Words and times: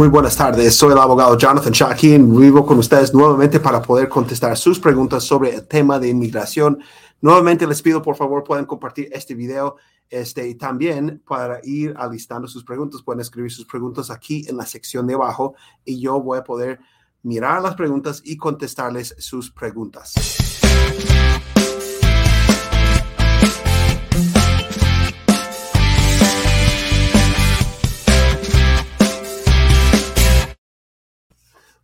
Muy 0.00 0.08
buenas 0.08 0.34
tardes, 0.34 0.76
soy 0.76 0.92
el 0.92 0.98
abogado 0.98 1.36
Jonathan 1.36 1.74
Shakin, 1.74 2.40
vivo 2.40 2.64
con 2.64 2.78
ustedes 2.78 3.12
nuevamente 3.12 3.60
para 3.60 3.82
poder 3.82 4.08
contestar 4.08 4.56
sus 4.56 4.80
preguntas 4.80 5.22
sobre 5.24 5.56
el 5.56 5.66
tema 5.66 5.98
de 5.98 6.08
inmigración. 6.08 6.78
Nuevamente 7.20 7.66
les 7.66 7.82
pido 7.82 8.00
por 8.00 8.16
favor 8.16 8.42
pueden 8.42 8.64
compartir 8.64 9.10
este 9.12 9.34
video 9.34 9.76
este, 10.08 10.48
y 10.48 10.54
también 10.54 11.22
para 11.28 11.60
ir 11.64 11.92
alistando 11.98 12.48
sus 12.48 12.64
preguntas, 12.64 13.02
pueden 13.02 13.20
escribir 13.20 13.52
sus 13.52 13.66
preguntas 13.66 14.10
aquí 14.10 14.46
en 14.48 14.56
la 14.56 14.64
sección 14.64 15.06
de 15.06 15.12
abajo 15.12 15.54
y 15.84 16.00
yo 16.00 16.18
voy 16.18 16.38
a 16.38 16.44
poder 16.44 16.80
mirar 17.22 17.60
las 17.60 17.74
preguntas 17.74 18.22
y 18.24 18.38
contestarles 18.38 19.14
sus 19.18 19.50
preguntas. 19.50 20.14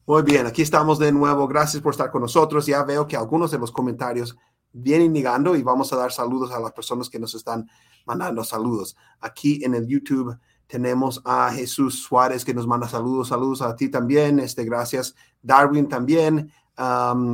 Muy 0.08 0.22
bien, 0.22 0.46
aquí 0.46 0.62
estamos 0.62 1.00
de 1.00 1.10
nuevo. 1.10 1.48
Gracias 1.48 1.82
por 1.82 1.92
estar 1.92 2.12
con 2.12 2.22
nosotros. 2.22 2.64
Ya 2.64 2.84
veo 2.84 3.08
que 3.08 3.16
algunos 3.16 3.50
de 3.50 3.58
los 3.58 3.72
comentarios 3.72 4.36
vienen 4.72 5.12
llegando 5.12 5.56
y 5.56 5.64
vamos 5.64 5.92
a 5.92 5.96
dar 5.96 6.12
saludos 6.12 6.52
a 6.52 6.60
las 6.60 6.70
personas 6.70 7.10
que 7.10 7.18
nos 7.18 7.34
están 7.34 7.68
mandando 8.04 8.44
saludos. 8.44 8.96
Aquí 9.18 9.64
en 9.64 9.74
el 9.74 9.88
YouTube 9.88 10.38
tenemos 10.68 11.20
a 11.24 11.50
Jesús 11.50 12.04
Suárez 12.04 12.44
que 12.44 12.54
nos 12.54 12.68
manda 12.68 12.88
saludos. 12.88 13.28
Saludos 13.28 13.62
a 13.62 13.74
ti 13.74 13.88
también. 13.88 14.38
Este, 14.38 14.64
gracias. 14.64 15.16
Darwin 15.42 15.88
también. 15.88 16.52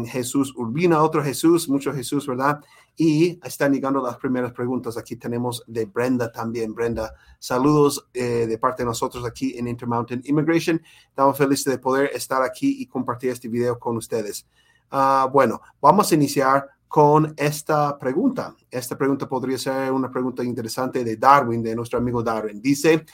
Jesús 0.07 0.55
Urbina, 0.57 1.03
otro 1.03 1.23
Jesús, 1.23 1.69
mucho 1.69 1.93
Jesús, 1.93 2.27
¿verdad? 2.27 2.61
Y 2.97 3.41
están 3.43 3.73
llegando 3.73 4.03
las 4.03 4.17
primeras 4.17 4.53
preguntas. 4.53 4.97
Aquí 4.97 5.17
tenemos 5.17 5.65
de 5.67 5.87
Brenda 5.87 6.31
también. 6.31 6.75
Brenda, 6.75 7.15
saludos 7.39 8.09
eh, 8.13 8.47
de 8.47 8.59
parte 8.59 8.83
de 8.83 8.87
nosotros 8.87 9.25
aquí 9.25 9.57
en 9.59 9.69
Intermountain 9.69 10.23
Immigration. 10.25 10.81
Estamos 11.09 11.39
felices 11.39 11.73
de 11.73 11.79
poder 11.79 12.11
estar 12.15 12.43
aquí 12.43 12.77
y 12.83 12.87
compartir 12.87 13.31
este 13.31 13.49
video 13.49 13.79
con 13.79 13.97
ustedes. 13.97 14.47
Ah, 14.91 15.29
bueno, 15.33 15.63
vamos 15.81 16.13
a 16.13 16.15
iniciar 16.15 16.69
con 16.87 17.33
esta 17.39 17.99
pregunta. 17.99 18.55
Esta 18.71 18.99
pregunta 18.99 19.27
podría 19.27 19.57
ser 19.57 19.91
una 19.91 20.11
pregunta 20.11 20.45
interesante 20.45 21.03
de 21.03 21.17
Darwin, 21.17 21.63
de 21.63 21.75
nuestro 21.75 21.99
amigo 21.99 22.23
Darwin. 22.23 22.61
Dice, 22.61 23.07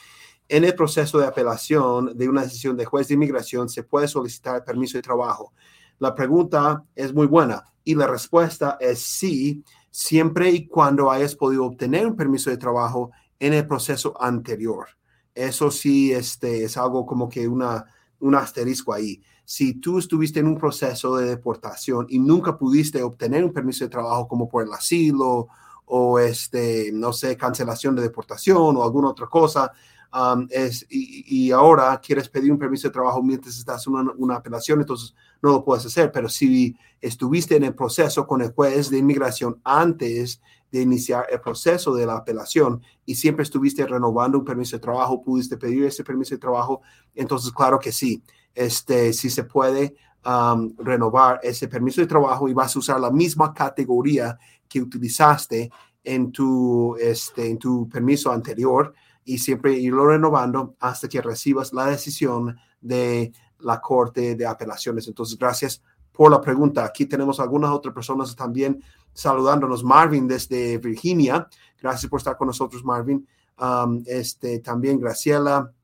en 0.49 0.65
el 0.65 0.75
proceso 0.75 1.19
de 1.19 1.27
apelación 1.27 2.17
de 2.19 2.29
una 2.29 2.43
decisión 2.43 2.77
de 2.77 2.87
juez 2.87 3.07
de 3.07 3.15
inmigración 3.15 3.69
se 3.69 3.85
puede 3.85 4.09
solicitar 4.09 4.65
permiso 4.65 4.99
de 4.99 5.03
trabajo. 5.03 5.53
La 5.99 6.15
pregunta 6.15 6.85
es 6.95 7.13
muy 7.13 7.27
buena 7.27 7.65
y 7.85 7.95
la 7.95 8.07
respuesta 8.07 8.77
es 8.81 9.01
sí, 9.01 9.65
siempre 9.91 10.51
y 10.51 10.67
cuando 10.67 11.11
hayas 11.11 11.35
podido 11.35 11.65
obtener 11.65 12.07
un 12.07 12.17
permiso 12.17 12.51
de 12.51 12.57
trabajo 12.57 13.11
en 13.41 13.55
el 13.55 13.67
proceso 13.67 14.21
anterior. 14.21 14.87
Eso 15.35 15.71
sí 15.71 16.13
este, 16.13 16.65
es 16.65 16.77
algo 16.77 17.07
como 17.07 17.29
que 17.29 17.49
una, 17.49 17.85
un 18.21 18.35
asterisco 18.35 18.93
ahí. 18.93 19.23
Si 19.45 19.75
tú 19.75 19.99
estuviste 19.99 20.41
en 20.41 20.47
un 20.47 20.59
proceso 20.59 21.17
de 21.17 21.27
deportación 21.27 22.07
y 22.09 22.19
nunca 22.19 22.59
pudiste 22.59 23.03
obtener 23.03 23.45
un 23.45 23.53
permiso 23.53 23.85
de 23.85 23.91
trabajo 23.91 24.29
como 24.29 24.49
por 24.49 24.65
el 24.65 24.73
asilo 24.73 25.49
o 25.87 26.19
este, 26.19 26.91
no 26.93 27.13
sé, 27.13 27.37
cancelación 27.37 27.97
de 27.97 28.03
deportación 28.03 28.77
o 28.77 28.85
alguna 28.85 29.09
otra 29.09 29.27
cosa, 29.27 29.73
Um, 30.11 30.49
es, 30.51 30.87
y, 30.89 31.51
ahora 31.51 32.01
quieres 32.01 32.31
pedir 32.31 32.51
un 32.51 32.59
permiso 32.59 32.89
de 32.89 32.93
trabajo 32.93 33.23
mientras 33.23 33.59
estás 33.59 33.87
en 33.87 33.93
una, 34.17 34.37
apelación, 34.37 34.81
entonces 34.81 35.15
no 35.43 35.51
lo 35.51 35.65
puedes 35.65 35.85
hacer. 35.85 36.11
Pero 36.11 36.29
si 36.29 36.77
estuviste 37.01 37.57
en 37.57 37.65
el 37.65 37.75
proceso 37.75 38.27
con 38.27 38.41
el 38.41 38.53
juez 38.53 38.89
de 38.89 38.99
inmigración 38.99 39.61
antes 39.65 40.41
de 40.71 40.83
iniciar 40.83 41.27
el 41.31 41.41
proceso 41.41 41.95
de 41.95 42.07
la 42.07 42.17
apelación 42.17 42.83
y 43.05 43.15
siempre 43.15 43.43
estuviste 43.43 43.87
renovando 43.87 44.39
un 44.39 44.45
permiso 44.45 44.77
de 44.77 44.81
trabajo, 44.81 45.23
pudiste 45.23 45.57
pedir 45.57 45.85
ese 45.85 46.05
permiso 46.05 46.35
de 46.35 46.41
trabajo, 46.41 46.83
entonces 47.15 47.53
claro 47.53 47.79
que 47.79 47.93
sí, 47.93 48.23
este, 48.55 49.13
sí 49.13 49.31
se 49.31 49.45
puede 49.45 49.95
um, 50.27 50.75
renovar 50.79 51.41
ese 51.43 51.69
permiso 51.69 52.01
de 52.01 52.07
trabajo 52.07 52.49
y 52.49 52.55
vas 52.55 52.75
a 52.75 52.79
usar 52.79 53.01
la 53.01 53.11
misma 53.11 53.55
categoría 53.55 54.39
que 54.69 54.81
utilizaste 54.81 55.71
en 56.05 56.33
tu, 56.33 56.97
este, 56.97 57.51
en 57.51 57.59
tu 57.59 57.89
permiso 57.89 58.31
anterior 58.31 58.95
y 59.29 59.37
siempre 59.37 59.75
irlo 59.75 60.07
renovando 60.07 60.75
hasta 60.81 61.07
que 61.07 61.21
recibas 61.21 61.75
la 61.75 61.85
decisión 61.85 62.57
de 62.81 63.31
la 63.59 63.79
Corte 63.79 64.35
de 64.35 64.47
Apelaciones. 64.47 65.07
Entonces, 65.07 65.39
gracias 65.39 65.83
por 66.13 66.31
la 66.31 66.41
pregunta. 66.41 66.83
Aquí 66.83 67.05
tenemos 67.05 67.39
algunas 67.39 67.71
otras 67.71 67.93
personas 67.93 68.35
también 68.35 68.83
saludándonos. 69.13 69.85
Marvin 69.85 70.27
desde 70.27 70.79
Virginia. 70.79 71.47
Gracias 71.79 72.09
por 72.09 72.21
estar 72.21 72.39
con 72.39 72.47
nosotros, 72.47 72.83
Marvin. 72.83 73.29
Um, 73.61 74.03
este, 74.07 74.61
también 74.61 74.99
Graciela 74.99 75.75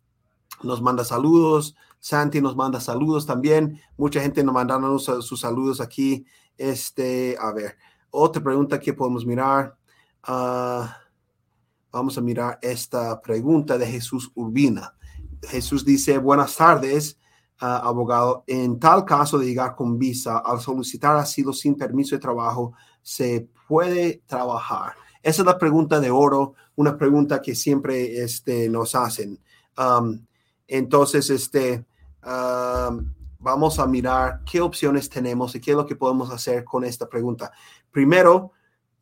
nos 0.62 0.80
manda 0.80 1.04
saludos. 1.04 1.76
Santi 2.00 2.40
nos 2.40 2.56
manda 2.56 2.80
saludos 2.80 3.26
también. 3.26 3.78
Mucha 3.98 4.22
gente 4.22 4.42
nos 4.42 4.54
mandando 4.54 4.98
sus 4.98 5.38
saludos 5.38 5.82
aquí. 5.82 6.24
Este, 6.56 7.36
a 7.38 7.52
ver, 7.52 7.76
otra 8.08 8.42
pregunta 8.42 8.80
que 8.80 8.94
podemos 8.94 9.26
mirar. 9.26 9.76
Uh, 10.26 10.86
Vamos 11.94 12.18
a 12.18 12.20
mirar 12.20 12.58
esta 12.60 13.22
pregunta 13.22 13.78
de 13.78 13.86
Jesús 13.86 14.28
Urbina. 14.34 14.96
Jesús 15.42 15.84
dice, 15.84 16.18
buenas 16.18 16.56
tardes, 16.56 17.20
ah, 17.60 17.82
abogado. 17.84 18.42
En 18.48 18.80
tal 18.80 19.04
caso 19.04 19.38
de 19.38 19.46
llegar 19.46 19.76
con 19.76 19.96
visa, 19.96 20.38
al 20.38 20.58
solicitar 20.58 21.14
asilo 21.14 21.52
sin 21.52 21.76
permiso 21.76 22.16
de 22.16 22.20
trabajo, 22.20 22.72
¿se 23.00 23.48
puede 23.68 24.24
trabajar? 24.26 24.94
Esa 25.22 25.42
es 25.42 25.46
la 25.46 25.56
pregunta 25.56 26.00
de 26.00 26.10
oro, 26.10 26.54
una 26.74 26.98
pregunta 26.98 27.40
que 27.40 27.54
siempre 27.54 28.24
este, 28.24 28.68
nos 28.68 28.96
hacen. 28.96 29.38
entonces, 30.66 31.30
este, 31.30 31.84
vamos 33.38 33.78
a 33.78 33.86
mirar 33.86 34.40
qué 34.44 34.60
opciones 34.60 35.08
tenemos 35.08 35.54
y 35.54 35.60
qué 35.60 35.70
es 35.70 35.76
lo 35.76 35.86
que 35.86 35.94
podemos 35.94 36.32
hacer 36.32 36.64
con 36.64 36.82
esta 36.82 37.08
pregunta. 37.08 37.52
Primero, 37.92 38.50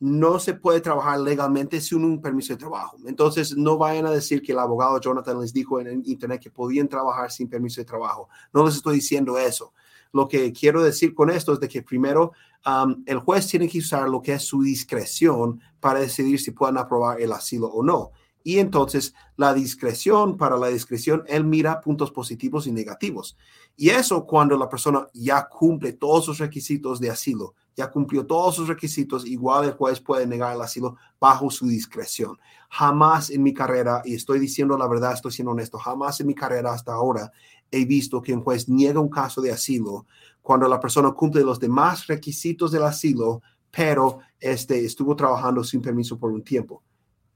no 0.02 0.40
se 0.40 0.54
puede 0.54 0.80
trabajar 0.80 1.20
legalmente 1.20 1.80
sin 1.80 2.04
un 2.04 2.20
permiso 2.20 2.52
de 2.52 2.58
trabajo. 2.58 2.96
Entonces, 3.06 3.56
no 3.56 3.78
vayan 3.78 4.04
a 4.04 4.10
decir 4.10 4.42
que 4.42 4.50
el 4.50 4.58
abogado 4.58 5.00
Jonathan 5.00 5.40
les 5.40 5.52
dijo 5.52 5.78
en 5.78 6.02
internet 6.04 6.42
que 6.42 6.50
podían 6.50 6.88
trabajar 6.88 7.30
sin 7.30 7.48
permiso 7.48 7.80
de 7.80 7.84
trabajo. 7.84 8.28
No 8.52 8.66
les 8.66 8.74
estoy 8.74 8.96
diciendo 8.96 9.38
eso. 9.38 9.72
Lo 10.12 10.26
que 10.26 10.52
quiero 10.52 10.82
decir 10.82 11.14
con 11.14 11.30
esto 11.30 11.52
es 11.52 11.60
de 11.60 11.68
que 11.68 11.82
primero 11.82 12.32
um, 12.66 13.04
el 13.06 13.20
juez 13.20 13.46
tiene 13.46 13.68
que 13.68 13.78
usar 13.78 14.08
lo 14.08 14.20
que 14.20 14.32
es 14.32 14.42
su 14.42 14.60
discreción 14.60 15.60
para 15.78 16.00
decidir 16.00 16.40
si 16.40 16.50
pueden 16.50 16.78
aprobar 16.78 17.20
el 17.20 17.30
asilo 17.30 17.68
o 17.68 17.84
no. 17.84 18.10
Y 18.42 18.58
entonces 18.58 19.14
la 19.36 19.54
discreción, 19.54 20.36
para 20.36 20.56
la 20.56 20.66
discreción, 20.66 21.22
él 21.28 21.44
mira 21.44 21.80
puntos 21.80 22.10
positivos 22.10 22.66
y 22.66 22.72
negativos. 22.72 23.36
Y 23.76 23.90
eso 23.90 24.26
cuando 24.26 24.58
la 24.58 24.68
persona 24.68 25.06
ya 25.14 25.48
cumple 25.48 25.92
todos 25.92 26.24
sus 26.24 26.38
requisitos 26.38 26.98
de 26.98 27.10
asilo 27.10 27.54
ya 27.76 27.90
cumplió 27.90 28.26
todos 28.26 28.56
sus 28.56 28.68
requisitos, 28.68 29.26
igual 29.26 29.64
el 29.64 29.72
juez 29.72 30.00
puede 30.00 30.26
negar 30.26 30.54
el 30.54 30.60
asilo 30.60 30.96
bajo 31.20 31.50
su 31.50 31.66
discreción. 31.66 32.38
Jamás 32.70 33.30
en 33.30 33.42
mi 33.42 33.54
carrera, 33.54 34.02
y 34.04 34.14
estoy 34.14 34.38
diciendo 34.38 34.76
la 34.76 34.88
verdad, 34.88 35.14
estoy 35.14 35.32
siendo 35.32 35.52
honesto, 35.52 35.78
jamás 35.78 36.20
en 36.20 36.26
mi 36.26 36.34
carrera 36.34 36.72
hasta 36.72 36.92
ahora 36.92 37.32
he 37.70 37.84
visto 37.84 38.20
que 38.20 38.34
un 38.34 38.42
juez 38.42 38.68
niega 38.68 39.00
un 39.00 39.08
caso 39.08 39.40
de 39.40 39.50
asilo 39.50 40.06
cuando 40.42 40.68
la 40.68 40.78
persona 40.78 41.10
cumple 41.12 41.42
los 41.42 41.58
demás 41.58 42.06
requisitos 42.06 42.70
del 42.70 42.82
asilo, 42.82 43.42
pero 43.70 44.18
este, 44.38 44.84
estuvo 44.84 45.16
trabajando 45.16 45.64
sin 45.64 45.80
permiso 45.80 46.18
por 46.18 46.32
un 46.32 46.42
tiempo. 46.42 46.82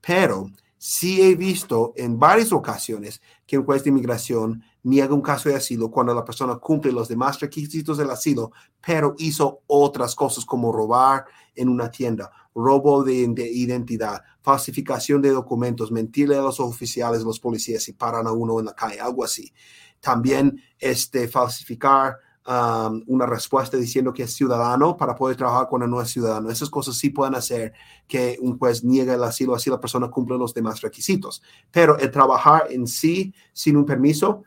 Pero 0.00 0.50
sí 0.78 1.22
he 1.22 1.34
visto 1.34 1.92
en 1.96 2.18
varias 2.18 2.52
ocasiones 2.52 3.20
que 3.46 3.58
un 3.58 3.64
juez 3.64 3.84
de 3.84 3.90
inmigración 3.90 4.62
niega 4.82 5.14
un 5.14 5.22
caso 5.22 5.48
de 5.48 5.56
asilo 5.56 5.90
cuando 5.90 6.14
la 6.14 6.24
persona 6.24 6.56
cumple 6.56 6.92
los 6.92 7.08
demás 7.08 7.40
requisitos 7.40 7.98
del 7.98 8.10
asilo, 8.10 8.52
pero 8.84 9.14
hizo 9.18 9.62
otras 9.66 10.14
cosas 10.14 10.44
como 10.44 10.70
robar 10.72 11.24
en 11.54 11.68
una 11.68 11.90
tienda, 11.90 12.30
robo 12.54 13.02
de, 13.02 13.14
identidad, 13.14 14.22
falsificación 14.42 15.22
de 15.22 15.30
documentos, 15.30 15.90
mentirle 15.90 16.36
a 16.36 16.42
los 16.42 16.60
oficiales, 16.60 17.22
los 17.22 17.40
policías 17.40 17.88
y 17.88 17.92
paran 17.92 18.26
a 18.26 18.32
uno 18.32 18.58
en 18.60 18.66
la 18.66 18.74
calle, 18.74 19.00
algo 19.00 19.24
así. 19.24 19.52
También 20.00 20.60
este, 20.78 21.26
falsificar 21.26 22.16
una 22.46 23.26
respuesta 23.26 23.76
diciendo 23.76 24.12
que 24.12 24.22
es 24.22 24.34
ciudadano 24.34 24.96
para 24.96 25.14
poder 25.14 25.36
trabajar 25.36 25.68
cuando 25.68 25.86
no 25.86 26.00
es 26.00 26.10
ciudadano. 26.10 26.50
Esas 26.50 26.70
cosas 26.70 26.96
sí 26.96 27.10
pueden 27.10 27.34
hacer 27.34 27.72
que 28.06 28.38
un 28.40 28.58
juez 28.58 28.84
niegue 28.84 29.14
el 29.14 29.24
asilo, 29.24 29.54
así 29.54 29.68
la 29.68 29.80
persona 29.80 30.08
cumple 30.08 30.38
los 30.38 30.54
demás 30.54 30.80
requisitos. 30.80 31.42
Pero 31.70 31.98
el 31.98 32.10
trabajar 32.10 32.68
en 32.70 32.86
sí 32.86 33.34
sin 33.52 33.76
un 33.76 33.84
permiso 33.84 34.44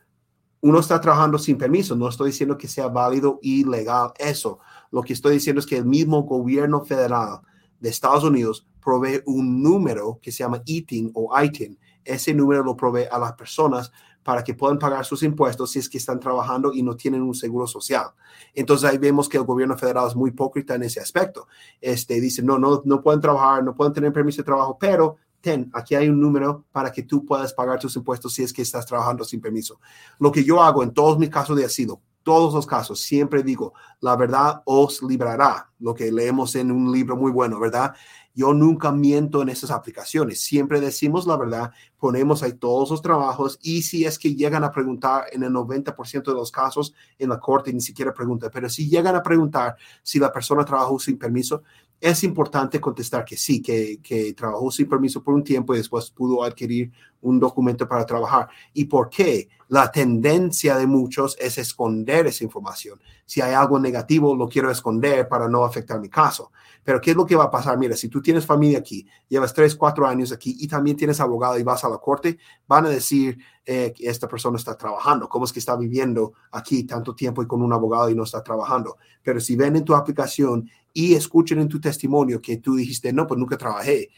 uno 0.62 0.80
está 0.80 1.00
trabajando 1.00 1.38
sin 1.38 1.58
permiso. 1.58 1.96
No 1.96 2.10
estoy 2.10 2.32
diciendo 2.32 2.58
que 2.58 2.68
sea 2.68 2.88
válido 2.88 3.40
y 3.42 3.64
legal 3.64 4.12
eso. 4.18 4.60
Lo 4.92 5.02
que 5.02 5.14
estoy 5.14 5.34
diciendo 5.34 5.60
es 5.60 5.66
que 5.66 5.78
el 5.78 5.86
mismo 5.86 6.24
gobierno 6.24 6.84
federal 6.84 7.42
de 7.80 7.90
Estados 7.90 8.24
Unidos 8.24 8.68
provee 8.82 9.22
un 9.26 9.62
número 9.62 10.20
que 10.22 10.32
se 10.32 10.40
llama 10.40 10.62
ITIN 10.66 11.12
o 11.14 11.32
ITIN. 11.40 11.80
Ese 12.04 12.34
número 12.34 12.64
lo 12.64 12.76
provee 12.76 13.06
a 13.10 13.20
las 13.20 13.34
personas 13.34 13.92
para 14.30 14.44
que 14.44 14.54
puedan 14.54 14.78
pagar 14.78 15.04
sus 15.06 15.24
impuestos 15.24 15.72
si 15.72 15.80
es 15.80 15.90
que 15.90 15.98
están 15.98 16.20
trabajando 16.20 16.72
y 16.72 16.84
no 16.84 16.96
tienen 16.96 17.24
un 17.24 17.34
seguro 17.34 17.66
social. 17.66 18.12
Entonces 18.54 18.88
ahí 18.88 19.00
vemos 19.00 19.28
que 19.28 19.38
el 19.38 19.44
gobierno 19.44 19.76
federal 19.76 20.08
es 20.08 20.16
muy 20.16 20.30
hipócrita 20.30 20.76
en 20.76 20.84
ese 20.84 21.00
aspecto. 21.00 21.48
Este 21.82 22.22
dice, 22.22 22.44
no, 22.44 22.60
no, 22.60 22.84
no 22.86 23.02
pueden 23.02 23.22
trabajar, 23.22 23.64
no 23.64 23.74
pueden 23.74 23.92
tener 23.92 24.14
permiso 24.14 24.44
de 24.44 24.46
trabajo, 24.46 24.78
pero 24.80 25.18
ten, 25.42 25.72
aquí 25.74 25.96
hay 25.96 26.10
un 26.10 26.22
número 26.22 26.64
para 26.72 26.92
que 26.92 27.02
tú 27.02 27.26
puedas 27.26 27.56
pagar 27.56 27.80
tus 27.80 27.96
impuestos 27.96 28.32
si 28.32 28.44
es 28.44 28.54
que 28.54 28.62
estás 28.62 28.86
trabajando 28.86 29.24
sin 29.24 29.42
permiso. 29.42 29.80
Lo 30.20 30.32
que 30.32 30.44
yo 30.44 30.62
hago 30.62 30.84
en 30.84 30.94
todos 30.94 31.18
mis 31.18 31.32
casos 31.32 31.58
de 31.58 31.66
asilo, 31.66 32.00
todos 32.24 32.54
los 32.54 32.66
casos, 32.66 33.02
siempre 33.02 33.44
digo, 33.44 33.74
la 34.02 34.16
verdad 34.16 34.62
os 34.66 35.02
librará, 35.02 35.70
lo 35.80 35.94
que 35.94 36.12
leemos 36.12 36.56
en 36.56 36.72
un 36.72 36.92
libro 36.92 37.16
muy 37.16 37.32
bueno, 37.32 37.60
¿verdad? 37.60 37.96
Yo 38.36 38.54
nunca 38.54 38.92
miento 38.92 39.42
en 39.42 39.50
esas 39.50 39.72
aplicaciones, 39.72 40.42
siempre 40.42 40.80
decimos 40.80 41.26
la 41.26 41.38
verdad, 41.38 41.72
ponemos 41.98 42.44
ahí 42.44 42.54
todos 42.54 42.90
los 42.90 43.02
trabajos 43.02 43.58
y 43.62 43.82
si 43.82 44.06
es 44.06 44.20
que 44.20 44.36
llegan 44.36 44.64
a 44.64 44.72
preguntar 44.72 45.26
en 45.32 45.44
el 45.44 45.52
90% 45.52 46.24
de 46.24 46.34
los 46.34 46.52
casos 46.52 46.94
en 47.18 47.30
la 47.30 47.40
corte, 47.40 47.74
ni 47.74 47.82
siquiera 47.82 48.14
pregunta, 48.14 48.50
pero 48.52 48.70
si 48.70 48.88
llegan 48.90 49.16
a 49.16 49.24
preguntar 49.24 49.76
si 50.04 50.20
la 50.20 50.32
persona 50.32 50.64
trabajó 50.64 51.00
sin 51.00 51.18
permiso, 51.18 51.64
es 52.02 52.24
importante 52.24 52.80
contestar 52.80 53.26
que 53.26 53.36
sí, 53.36 53.62
que, 53.62 54.00
que, 54.02 54.34
trabajó 54.34 54.72
sin 54.72 54.88
permiso 54.88 55.22
por 55.22 55.34
un 55.34 55.44
tiempo 55.44 55.74
y 55.74 55.78
después 55.78 56.10
pudo 56.10 56.44
adquirir 56.44 56.92
un 57.22 57.40
documento 57.40 57.88
para 57.88 58.06
trabajar. 58.06 58.48
¿Y 58.74 58.86
por 58.86 59.10
qué? 59.10 59.50
La 59.68 59.92
tendencia 59.92 60.78
de 60.78 60.88
muchos 60.88 61.38
es 61.40 61.58
esconder 61.58 62.28
esa 62.28 62.44
información. 62.44 63.00
Si 63.26 63.42
hay 63.42 63.54
algo 63.54 63.80
negativo, 63.80 64.36
lo 64.36 64.48
quiero 64.48 64.72
esconder 64.72 65.28
para 65.28 65.48
no 65.48 65.64
afectar 65.64 66.00
mi 66.00 66.10
caso. 66.10 66.52
Pero 66.84 67.02
¿qué 67.02 67.12
es 67.12 67.18
lo 67.18 67.26
que 67.26 67.36
va 67.36 67.44
a 67.44 67.52
pasar? 67.52 67.78
Mira, 67.78 67.96
si 67.96 68.10
tú 68.10 68.22
tienes 68.22 68.46
familia 68.46 68.80
aquí, 68.80 69.06
llevas 69.28 69.54
tres, 69.54 69.76
cuatro 69.76 70.08
años 70.08 70.32
aquí 70.32 70.56
y 70.60 70.68
también 70.68 70.98
tienes 70.98 71.20
abogado 71.20 71.60
y 71.60 71.64
vas 71.64 71.84
a 71.84 71.90
la 71.90 71.98
corte, 71.98 72.40
van 72.68 72.86
a 72.86 72.90
decir 72.90 73.38
eh, 73.64 73.94
que 73.96 74.10
esta 74.10 74.28
persona 74.28 74.58
está 74.58 74.76
trabajando. 74.76 75.30
¿Cómo 75.30 75.46
es 75.46 75.54
que 75.54 75.60
está 75.60 75.76
viviendo 75.76 76.34
aquí 76.52 76.86
tanto 76.86 77.14
tiempo 77.14 77.44
y 77.44 77.48
con 77.48 77.62
un 77.62 77.74
abogado 77.74 78.10
y 78.10 78.16
no 78.16 78.24
está 78.24 78.42
trabajando? 78.42 78.98
Pero 79.22 79.40
si 79.40 79.56
ven 79.56 79.76
en 79.76 79.86
tu 79.86 79.94
aplicación 79.94 80.68
y 80.94 81.14
escuchen 81.14 81.60
en 81.60 81.70
tu 81.70 81.80
testimonio 81.80 82.42
que 82.42 82.58
tú 82.58 82.76
dijiste, 82.76 83.14
no, 83.14 83.28
pues 83.28 83.40
nunca 83.40 83.58
trabajé, 83.58 84.10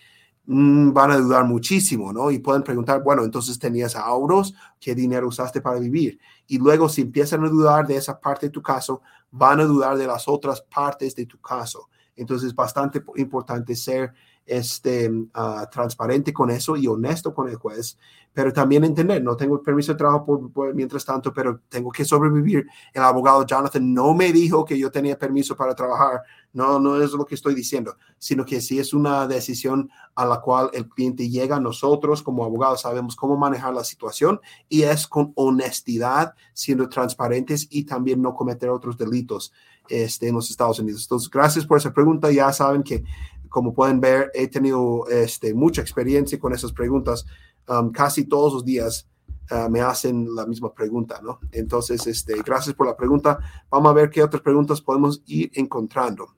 mm, 0.45 0.93
van 0.93 1.11
a 1.11 1.17
dudar 1.17 1.45
muchísimo, 1.45 2.11
¿no? 2.13 2.31
Y 2.31 2.39
pueden 2.39 2.63
preguntar, 2.63 3.03
bueno, 3.03 3.23
entonces 3.23 3.59
tenías 3.59 3.95
ahorros, 3.95 4.53
¿qué 4.79 4.95
dinero 4.95 5.27
usaste 5.27 5.61
para 5.61 5.79
vivir? 5.79 6.19
Y 6.47 6.57
luego 6.57 6.89
si 6.89 7.01
empiezan 7.01 7.45
a 7.45 7.49
dudar 7.49 7.87
de 7.87 7.97
esa 7.97 8.19
parte 8.19 8.47
de 8.47 8.51
tu 8.51 8.61
caso, 8.61 9.01
van 9.31 9.59
a 9.59 9.65
dudar 9.65 9.97
de 9.97 10.07
las 10.07 10.27
otras 10.27 10.61
partes 10.61 11.15
de 11.15 11.25
tu 11.25 11.39
caso. 11.39 11.89
Entonces 12.15 12.49
es 12.49 12.55
bastante 12.55 13.01
importante 13.15 13.75
ser 13.75 14.13
este, 14.45 15.09
uh, 15.09 15.65
transparente 15.71 16.33
con 16.33 16.49
eso 16.49 16.75
y 16.75 16.87
honesto 16.87 17.33
con 17.33 17.47
el 17.47 17.55
juez, 17.55 17.97
pero 18.33 18.51
también 18.51 18.83
entender, 18.83 19.21
no 19.23 19.35
tengo 19.35 19.61
permiso 19.61 19.93
de 19.93 19.97
trabajo 19.97 20.49
por, 20.53 20.73
mientras 20.73 21.05
tanto, 21.05 21.33
pero 21.33 21.61
tengo 21.69 21.91
que 21.91 22.05
sobrevivir. 22.05 22.65
El 22.93 23.03
abogado 23.03 23.45
Jonathan 23.45 23.93
no 23.93 24.13
me 24.13 24.31
dijo 24.31 24.65
que 24.65 24.77
yo 24.77 24.89
tenía 24.89 25.17
permiso 25.17 25.55
para 25.55 25.75
trabajar, 25.75 26.21
no, 26.53 26.79
no 26.79 27.01
es 27.01 27.11
lo 27.11 27.25
que 27.25 27.35
estoy 27.35 27.55
diciendo, 27.55 27.97
sino 28.17 28.45
que 28.45 28.61
si 28.61 28.79
es 28.79 28.93
una 28.93 29.27
decisión 29.27 29.89
a 30.15 30.25
la 30.25 30.41
cual 30.41 30.69
el 30.73 30.87
cliente 30.87 31.29
llega, 31.29 31.59
nosotros 31.59 32.23
como 32.23 32.43
abogados 32.43 32.81
sabemos 32.81 33.15
cómo 33.15 33.37
manejar 33.37 33.73
la 33.73 33.83
situación 33.83 34.39
y 34.67 34.83
es 34.83 35.07
con 35.07 35.33
honestidad, 35.35 36.33
siendo 36.53 36.89
transparentes 36.89 37.67
y 37.69 37.83
también 37.83 38.21
no 38.21 38.33
cometer 38.33 38.69
otros 38.69 38.97
delitos 38.97 39.53
este, 39.91 40.29
en 40.29 40.35
los 40.35 40.49
Estados 40.49 40.79
Unidos. 40.79 41.03
Entonces, 41.03 41.29
gracias 41.29 41.65
por 41.65 41.77
esa 41.77 41.93
pregunta. 41.93 42.31
Ya 42.31 42.51
saben 42.53 42.83
que 42.83 43.03
como 43.51 43.73
pueden 43.73 43.99
ver, 43.99 44.31
he 44.33 44.47
tenido 44.47 45.05
este, 45.09 45.53
mucha 45.53 45.81
experiencia 45.81 46.39
con 46.39 46.53
esas 46.53 46.71
preguntas. 46.71 47.25
Um, 47.67 47.91
casi 47.91 48.23
todos 48.23 48.53
los 48.53 48.65
días 48.65 49.09
uh, 49.51 49.69
me 49.69 49.81
hacen 49.81 50.33
la 50.33 50.45
misma 50.45 50.73
pregunta, 50.73 51.19
¿no? 51.21 51.39
Entonces, 51.51 52.07
este, 52.07 52.41
gracias 52.43 52.73
por 52.73 52.87
la 52.87 52.95
pregunta. 52.95 53.39
Vamos 53.69 53.91
a 53.91 53.93
ver 53.93 54.09
qué 54.09 54.23
otras 54.23 54.41
preguntas 54.41 54.79
podemos 54.79 55.21
ir 55.25 55.51
encontrando. 55.53 56.33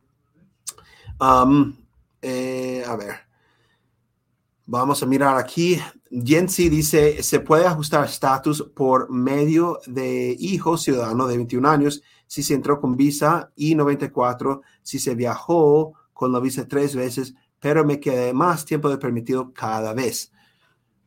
Um, 1.20 1.78
eh, 2.20 2.84
a 2.86 2.96
ver. 2.96 3.14
Vamos 4.66 5.04
a 5.04 5.06
mirar 5.06 5.38
aquí. 5.38 5.80
Jensi 6.10 6.68
dice, 6.68 7.22
¿se 7.22 7.42
puede 7.42 7.68
ajustar 7.68 8.06
estatus 8.06 8.72
por 8.76 9.12
medio 9.12 9.80
de 9.86 10.36
hijo 10.40 10.78
ciudadano 10.78 11.28
de 11.28 11.36
21 11.38 11.70
años 11.70 12.02
si 12.34 12.42
se 12.42 12.56
entró 12.56 12.82
con 12.82 12.98
visa 12.98 13.52
y 13.56 13.76
94, 13.76 14.64
si 14.82 14.98
se 14.98 15.14
viajó 15.14 15.94
con 16.14 16.32
la 16.32 16.40
visa 16.40 16.68
tres 16.68 16.96
veces, 16.96 17.36
pero 17.60 17.86
me 17.86 18.00
quedé 18.00 18.34
más 18.34 18.66
tiempo 18.66 18.90
de 18.90 18.98
permitido 18.98 19.54
cada 19.54 19.94
vez. 19.94 20.32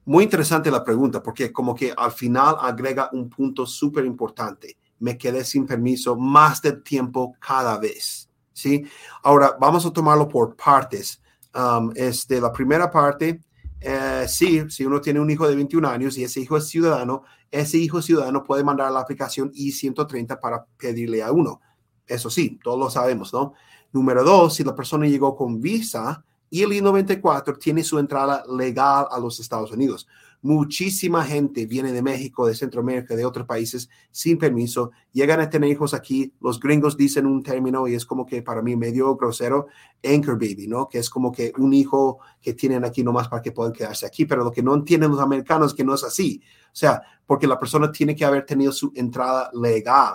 Muy 0.04 0.22
interesante 0.22 0.70
la 0.70 0.84
pregunta, 0.84 1.20
porque 1.20 1.52
como 1.52 1.74
que 1.74 1.92
al 1.96 2.12
final 2.12 2.54
agrega 2.60 3.10
un 3.12 3.28
punto 3.28 3.66
súper 3.66 4.04
importante. 4.04 4.78
Me 5.00 5.18
quedé 5.18 5.42
sin 5.42 5.66
permiso 5.66 6.14
más 6.14 6.62
de 6.62 6.74
tiempo 6.74 7.34
cada 7.40 7.76
vez. 7.76 8.30
¿sí? 8.52 8.84
Ahora, 9.24 9.56
vamos 9.58 9.84
a 9.84 9.92
tomarlo 9.92 10.28
por 10.28 10.54
partes. 10.54 11.20
Um, 11.52 11.90
este, 11.96 12.40
la 12.40 12.52
primera 12.52 12.88
parte, 12.88 13.40
eh, 13.80 14.24
sí, 14.28 14.62
si 14.68 14.84
uno 14.84 15.00
tiene 15.00 15.20
un 15.20 15.30
hijo 15.30 15.46
de 15.48 15.54
21 15.54 15.88
años 15.88 16.16
y 16.18 16.24
ese 16.24 16.40
hijo 16.40 16.56
es 16.56 16.68
ciudadano, 16.68 17.22
ese 17.50 17.78
hijo 17.78 18.02
ciudadano 18.02 18.42
puede 18.42 18.64
mandar 18.64 18.90
la 18.90 19.00
aplicación 19.00 19.50
I-130 19.54 20.40
para 20.40 20.64
pedirle 20.76 21.22
a 21.22 21.32
uno. 21.32 21.60
Eso 22.06 22.30
sí, 22.30 22.58
todos 22.62 22.78
lo 22.78 22.90
sabemos, 22.90 23.32
¿no? 23.32 23.54
Número 23.92 24.24
dos, 24.24 24.54
si 24.54 24.64
la 24.64 24.74
persona 24.74 25.06
llegó 25.06 25.36
con 25.36 25.60
visa 25.60 26.24
y 26.50 26.62
el 26.62 26.72
I-94 26.72 27.58
tiene 27.58 27.82
su 27.82 27.98
entrada 27.98 28.44
legal 28.48 29.06
a 29.10 29.18
los 29.18 29.40
Estados 29.40 29.72
Unidos. 29.72 30.06
Muchísima 30.46 31.24
gente 31.24 31.66
viene 31.66 31.90
de 31.90 32.02
México, 32.02 32.46
de 32.46 32.54
Centroamérica, 32.54 33.16
de 33.16 33.24
otros 33.24 33.48
países 33.48 33.90
sin 34.12 34.38
permiso, 34.38 34.92
llegan 35.10 35.40
a 35.40 35.50
tener 35.50 35.68
hijos 35.68 35.92
aquí. 35.92 36.32
Los 36.40 36.60
gringos 36.60 36.96
dicen 36.96 37.26
un 37.26 37.42
término 37.42 37.88
y 37.88 37.94
es 37.94 38.06
como 38.06 38.24
que 38.24 38.42
para 38.42 38.62
mí 38.62 38.76
medio 38.76 39.16
grosero, 39.16 39.66
anchor 40.04 40.34
baby, 40.34 40.68
¿no? 40.68 40.88
Que 40.88 40.98
es 40.98 41.10
como 41.10 41.32
que 41.32 41.52
un 41.58 41.72
hijo 41.72 42.20
que 42.40 42.54
tienen 42.54 42.84
aquí 42.84 43.02
nomás 43.02 43.26
para 43.26 43.42
que 43.42 43.50
puedan 43.50 43.72
quedarse 43.72 44.06
aquí, 44.06 44.24
pero 44.24 44.44
lo 44.44 44.52
que 44.52 44.62
no 44.62 44.72
entienden 44.72 45.10
los 45.10 45.20
americanos 45.20 45.72
es 45.72 45.74
que 45.74 45.82
no 45.82 45.94
es 45.94 46.04
así. 46.04 46.40
O 46.66 46.76
sea, 46.76 47.02
porque 47.26 47.48
la 47.48 47.58
persona 47.58 47.90
tiene 47.90 48.14
que 48.14 48.24
haber 48.24 48.46
tenido 48.46 48.70
su 48.70 48.92
entrada 48.94 49.50
legal 49.52 50.14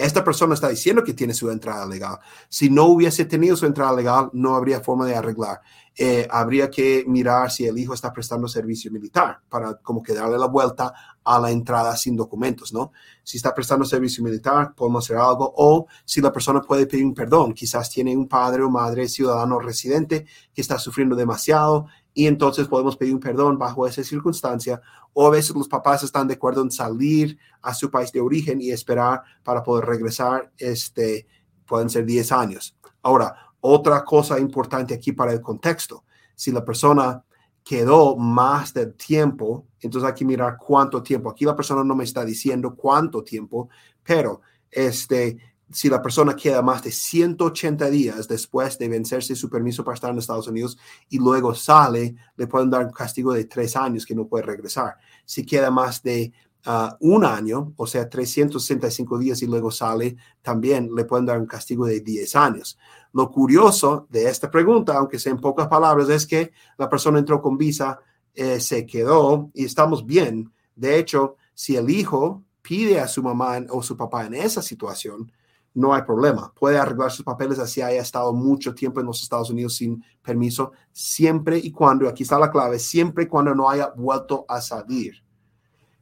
esta 0.00 0.24
persona 0.24 0.54
está 0.54 0.68
diciendo 0.68 1.04
que 1.04 1.12
tiene 1.12 1.34
su 1.34 1.50
entrada 1.50 1.86
legal. 1.86 2.18
Si 2.48 2.70
no 2.70 2.86
hubiese 2.86 3.26
tenido 3.26 3.54
su 3.56 3.66
entrada 3.66 3.92
legal, 3.94 4.30
no 4.32 4.54
habría 4.56 4.80
forma 4.80 5.06
de 5.06 5.14
arreglar. 5.14 5.60
Eh, 6.02 6.26
habría 6.30 6.70
que 6.70 7.04
mirar 7.06 7.50
si 7.50 7.66
el 7.66 7.76
hijo 7.76 7.92
está 7.92 8.10
prestando 8.10 8.48
servicio 8.48 8.90
militar 8.90 9.40
para 9.50 9.74
como 9.74 10.02
que 10.02 10.14
darle 10.14 10.38
la 10.38 10.46
vuelta 10.46 10.94
a 11.22 11.38
la 11.38 11.50
entrada 11.50 11.94
sin 11.94 12.16
documentos, 12.16 12.72
¿no? 12.72 12.92
Si 13.22 13.36
está 13.36 13.54
prestando 13.54 13.84
servicio 13.84 14.24
militar, 14.24 14.74
podemos 14.74 15.04
hacer 15.04 15.18
algo. 15.18 15.52
O 15.58 15.88
si 16.06 16.22
la 16.22 16.32
persona 16.32 16.62
puede 16.62 16.86
pedir 16.86 17.04
un 17.04 17.12
perdón, 17.12 17.52
quizás 17.52 17.90
tiene 17.90 18.16
un 18.16 18.26
padre 18.26 18.62
o 18.62 18.70
madre 18.70 19.10
ciudadano 19.10 19.58
residente 19.58 20.24
que 20.54 20.62
está 20.62 20.78
sufriendo 20.78 21.14
demasiado 21.14 21.86
y 22.14 22.28
entonces 22.28 22.66
podemos 22.66 22.96
pedir 22.96 23.12
un 23.12 23.20
perdón 23.20 23.58
bajo 23.58 23.86
esa 23.86 24.02
circunstancia. 24.02 24.80
O 25.12 25.26
a 25.26 25.30
veces 25.30 25.54
los 25.54 25.68
papás 25.68 26.02
están 26.02 26.28
de 26.28 26.32
acuerdo 26.32 26.62
en 26.62 26.70
salir 26.70 27.36
a 27.60 27.74
su 27.74 27.90
país 27.90 28.10
de 28.10 28.22
origen 28.22 28.62
y 28.62 28.70
esperar 28.70 29.22
para 29.42 29.62
poder 29.62 29.84
regresar, 29.84 30.50
este, 30.56 31.26
pueden 31.66 31.90
ser 31.90 32.06
10 32.06 32.32
años. 32.32 32.74
Ahora, 33.02 33.49
otra 33.60 34.04
cosa 34.04 34.38
importante 34.38 34.94
aquí 34.94 35.12
para 35.12 35.32
el 35.32 35.40
contexto, 35.40 36.04
si 36.34 36.50
la 36.52 36.64
persona 36.64 37.22
quedó 37.62 38.16
más 38.16 38.72
del 38.72 38.94
tiempo, 38.94 39.66
entonces 39.80 40.08
hay 40.08 40.14
que 40.14 40.24
mirar 40.24 40.56
cuánto 40.58 41.02
tiempo. 41.02 41.30
Aquí 41.30 41.44
la 41.44 41.56
persona 41.56 41.84
no 41.84 41.94
me 41.94 42.04
está 42.04 42.24
diciendo 42.24 42.74
cuánto 42.74 43.22
tiempo, 43.22 43.68
pero 44.02 44.40
este, 44.70 45.38
si 45.72 45.88
la 45.88 46.02
persona 46.02 46.34
queda 46.34 46.62
más 46.62 46.82
de 46.82 46.90
180 46.90 47.88
días 47.90 48.26
después 48.26 48.78
de 48.78 48.88
vencerse 48.88 49.36
su 49.36 49.48
permiso 49.48 49.84
para 49.84 49.94
estar 49.94 50.10
en 50.10 50.18
Estados 50.18 50.48
Unidos 50.48 50.78
y 51.08 51.18
luego 51.18 51.54
sale, 51.54 52.16
le 52.36 52.46
pueden 52.46 52.70
dar 52.70 52.86
un 52.86 52.92
castigo 52.92 53.32
de 53.32 53.44
tres 53.44 53.76
años 53.76 54.04
que 54.04 54.14
no 54.14 54.26
puede 54.26 54.44
regresar. 54.44 54.96
Si 55.24 55.46
queda 55.46 55.70
más 55.70 56.02
de 56.02 56.32
uh, 56.66 56.88
un 57.00 57.24
año, 57.24 57.72
o 57.76 57.86
sea, 57.86 58.08
365 58.08 59.18
días 59.18 59.42
y 59.42 59.46
luego 59.46 59.70
sale, 59.70 60.16
también 60.42 60.90
le 60.94 61.04
pueden 61.04 61.26
dar 61.26 61.38
un 61.38 61.46
castigo 61.46 61.86
de 61.86 62.00
10 62.00 62.36
años. 62.36 62.78
Lo 63.12 63.30
curioso 63.30 64.06
de 64.08 64.28
esta 64.28 64.50
pregunta, 64.50 64.96
aunque 64.96 65.18
sea 65.18 65.32
en 65.32 65.40
pocas 65.40 65.66
palabras, 65.66 66.08
es 66.08 66.26
que 66.26 66.52
la 66.78 66.88
persona 66.88 67.18
entró 67.18 67.40
con 67.42 67.56
visa, 67.56 67.98
eh, 68.34 68.60
se 68.60 68.86
quedó 68.86 69.50
y 69.52 69.64
estamos 69.64 70.06
bien. 70.06 70.52
De 70.76 70.98
hecho, 70.98 71.36
si 71.54 71.76
el 71.76 71.90
hijo 71.90 72.44
pide 72.62 73.00
a 73.00 73.08
su 73.08 73.22
mamá 73.22 73.58
o 73.70 73.82
su 73.82 73.96
papá 73.96 74.26
en 74.26 74.34
esa 74.34 74.62
situación, 74.62 75.30
no 75.74 75.94
hay 75.94 76.02
problema. 76.02 76.52
Puede 76.54 76.78
arreglar 76.78 77.10
sus 77.10 77.24
papeles 77.24 77.58
así 77.58 77.80
haya 77.80 78.00
estado 78.00 78.32
mucho 78.32 78.74
tiempo 78.74 79.00
en 79.00 79.06
los 79.06 79.22
Estados 79.22 79.50
Unidos 79.50 79.76
sin 79.76 80.04
permiso, 80.22 80.72
siempre 80.92 81.58
y 81.58 81.70
cuando, 81.70 82.08
aquí 82.08 82.22
está 82.22 82.38
la 82.38 82.50
clave, 82.50 82.78
siempre 82.78 83.24
y 83.24 83.26
cuando 83.26 83.54
no 83.54 83.68
haya 83.68 83.92
vuelto 83.96 84.44
a 84.48 84.60
salir. 84.60 85.22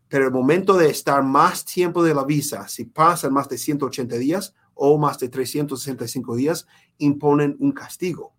Pero 0.09 0.25
el 0.27 0.33
momento 0.33 0.77
de 0.77 0.88
estar 0.88 1.23
más 1.23 1.65
tiempo 1.65 2.03
de 2.03 2.15
la 2.15 2.25
visa, 2.25 2.67
si 2.67 2.87
pasan 2.87 3.33
más 3.33 3.49
de 3.49 3.59
180 3.59 4.17
días 4.17 4.55
o 4.78 4.97
más 4.97 5.18
de 5.18 5.28
365 5.28 6.37
días, 6.37 6.66
imponen 6.99 7.56
un 7.58 7.73
castigo. 7.73 8.32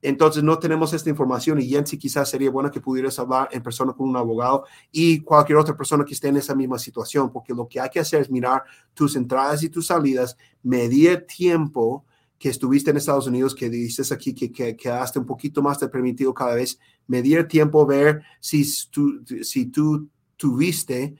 Entonces 0.00 0.42
no 0.42 0.58
tenemos 0.58 0.92
esta 0.92 1.08
información 1.08 1.60
y 1.60 1.66
Jensi 1.66 1.96
quizás 1.96 2.28
sería 2.28 2.50
bueno 2.50 2.70
que 2.70 2.80
pudieras 2.80 3.18
hablar 3.18 3.48
en 3.52 3.62
persona 3.62 3.92
con 3.92 4.08
un 4.08 4.16
abogado 4.16 4.64
y 4.92 5.20
cualquier 5.20 5.56
otra 5.56 5.76
persona 5.76 6.04
que 6.04 6.12
esté 6.12 6.28
en 6.28 6.36
esa 6.36 6.54
misma 6.54 6.78
situación, 6.78 7.30
porque 7.32 7.54
lo 7.54 7.66
que 7.68 7.80
hay 7.80 7.88
que 7.88 8.00
hacer 8.00 8.20
es 8.20 8.30
mirar 8.30 8.64
tus 8.92 9.16
entradas 9.16 9.62
y 9.62 9.70
tus 9.70 9.86
salidas, 9.86 10.36
medir 10.62 11.24
tiempo 11.26 12.04
que 12.38 12.50
estuviste 12.50 12.90
en 12.90 12.98
Estados 12.98 13.26
Unidos, 13.26 13.54
que 13.54 13.70
dices 13.70 14.12
aquí 14.12 14.34
que, 14.34 14.52
que 14.52 14.76
quedaste 14.76 15.18
un 15.18 15.24
poquito 15.24 15.62
más 15.62 15.80
de 15.80 15.88
permitido 15.88 16.34
cada 16.34 16.54
vez, 16.54 16.78
medir 17.06 17.48
tiempo, 17.48 17.86
ver 17.86 18.22
si 18.40 18.62
tú, 18.90 19.22
si 19.42 19.66
tú 19.66 20.08
tuviste 20.36 21.16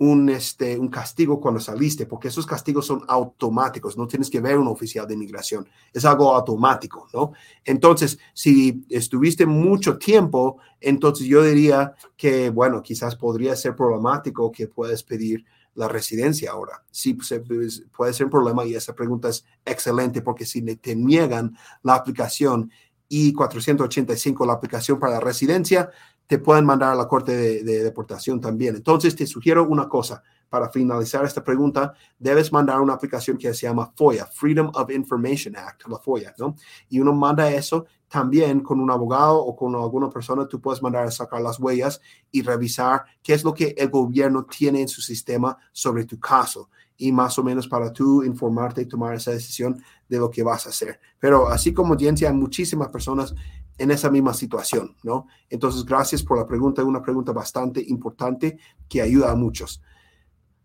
un, 0.00 0.30
este, 0.30 0.78
un 0.78 0.88
castigo 0.88 1.38
cuando 1.38 1.60
saliste, 1.60 2.06
porque 2.06 2.28
esos 2.28 2.46
castigos 2.46 2.86
son 2.86 3.02
automáticos, 3.06 3.98
no 3.98 4.06
tienes 4.06 4.30
que 4.30 4.40
ver 4.40 4.56
un 4.58 4.66
oficial 4.66 5.06
de 5.06 5.12
inmigración, 5.12 5.68
es 5.92 6.06
algo 6.06 6.34
automático, 6.34 7.06
¿no? 7.12 7.32
Entonces, 7.62 8.18
si 8.32 8.82
estuviste 8.88 9.44
mucho 9.44 9.98
tiempo, 9.98 10.56
entonces 10.80 11.26
yo 11.26 11.42
diría 11.42 11.94
que, 12.16 12.48
bueno, 12.48 12.80
quizás 12.80 13.14
podría 13.14 13.54
ser 13.56 13.76
problemático 13.76 14.50
que 14.50 14.68
puedes 14.68 15.02
pedir 15.02 15.44
la 15.74 15.86
residencia 15.86 16.52
ahora. 16.52 16.82
Sí, 16.90 17.12
pues, 17.12 17.34
pues, 17.46 17.84
puede 17.94 18.14
ser 18.14 18.24
un 18.24 18.30
problema 18.30 18.64
y 18.64 18.74
esa 18.74 18.94
pregunta 18.94 19.28
es 19.28 19.44
excelente 19.66 20.22
porque 20.22 20.46
si 20.46 20.62
te 20.76 20.96
niegan 20.96 21.54
la 21.82 21.96
aplicación 21.96 22.70
y 23.06 23.34
485 23.34 24.46
la 24.46 24.54
aplicación 24.54 24.98
para 24.98 25.14
la 25.14 25.20
residencia, 25.20 25.90
te 26.30 26.38
pueden 26.38 26.64
mandar 26.64 26.92
a 26.92 26.94
la 26.94 27.08
corte 27.08 27.36
de, 27.64 27.82
deportación 27.82 28.40
también. 28.40 28.76
Entonces, 28.76 29.16
te 29.16 29.26
sugiero 29.26 29.66
una 29.66 29.88
cosa. 29.88 30.22
Para 30.48 30.70
finalizar 30.70 31.24
esta 31.24 31.42
pregunta, 31.42 31.92
debes 32.20 32.52
mandar 32.52 32.80
una 32.80 32.94
aplicación 32.94 33.36
que 33.36 33.52
se 33.52 33.66
llama 33.66 33.90
FOIA, 33.96 34.26
Freedom 34.26 34.70
of 34.74 34.92
Information 34.92 35.56
Act, 35.56 35.88
la 35.88 35.98
FOIA, 35.98 36.32
¿no? 36.38 36.54
Y 36.88 37.00
uno 37.00 37.12
manda 37.12 37.50
eso 37.50 37.84
también 38.06 38.60
con 38.60 38.78
un 38.78 38.92
abogado 38.92 39.38
o 39.40 39.56
con 39.56 39.74
alguna 39.74 40.08
persona, 40.08 40.46
tú 40.46 40.60
puedes 40.60 40.80
mandar 40.80 41.04
a 41.04 41.10
sacar 41.10 41.40
las 41.40 41.58
huellas 41.58 42.00
y 42.30 42.42
revisar 42.42 43.04
qué 43.24 43.34
es 43.34 43.42
lo 43.42 43.52
que 43.52 43.74
el 43.76 43.88
gobierno 43.88 44.44
tiene 44.44 44.82
en 44.82 44.88
su 44.88 45.00
sistema 45.00 45.58
sobre 45.72 46.04
tu 46.04 46.20
caso 46.20 46.70
y 46.96 47.10
más 47.10 47.36
o 47.38 47.42
menos 47.42 47.66
para 47.66 47.92
tú 47.92 48.22
informarte 48.22 48.82
y 48.82 48.86
tomar 48.86 49.16
esa 49.16 49.32
decisión 49.32 49.82
de 50.08 50.18
lo 50.18 50.30
que 50.30 50.44
vas 50.44 50.66
a 50.66 50.68
hacer. 50.68 51.00
Pero 51.18 51.48
así 51.48 51.74
como 51.74 51.94
audiencia, 51.94 52.28
hay 52.28 52.34
muchísimas 52.36 52.88
personas 52.88 53.34
en 53.80 53.90
esa 53.90 54.10
misma 54.10 54.34
situación, 54.34 54.94
¿no? 55.02 55.26
Entonces, 55.48 55.86
gracias 55.86 56.22
por 56.22 56.36
la 56.36 56.46
pregunta, 56.46 56.84
una 56.84 57.00
pregunta 57.00 57.32
bastante 57.32 57.82
importante 57.88 58.58
que 58.86 59.00
ayuda 59.00 59.30
a 59.30 59.34
muchos. 59.34 59.82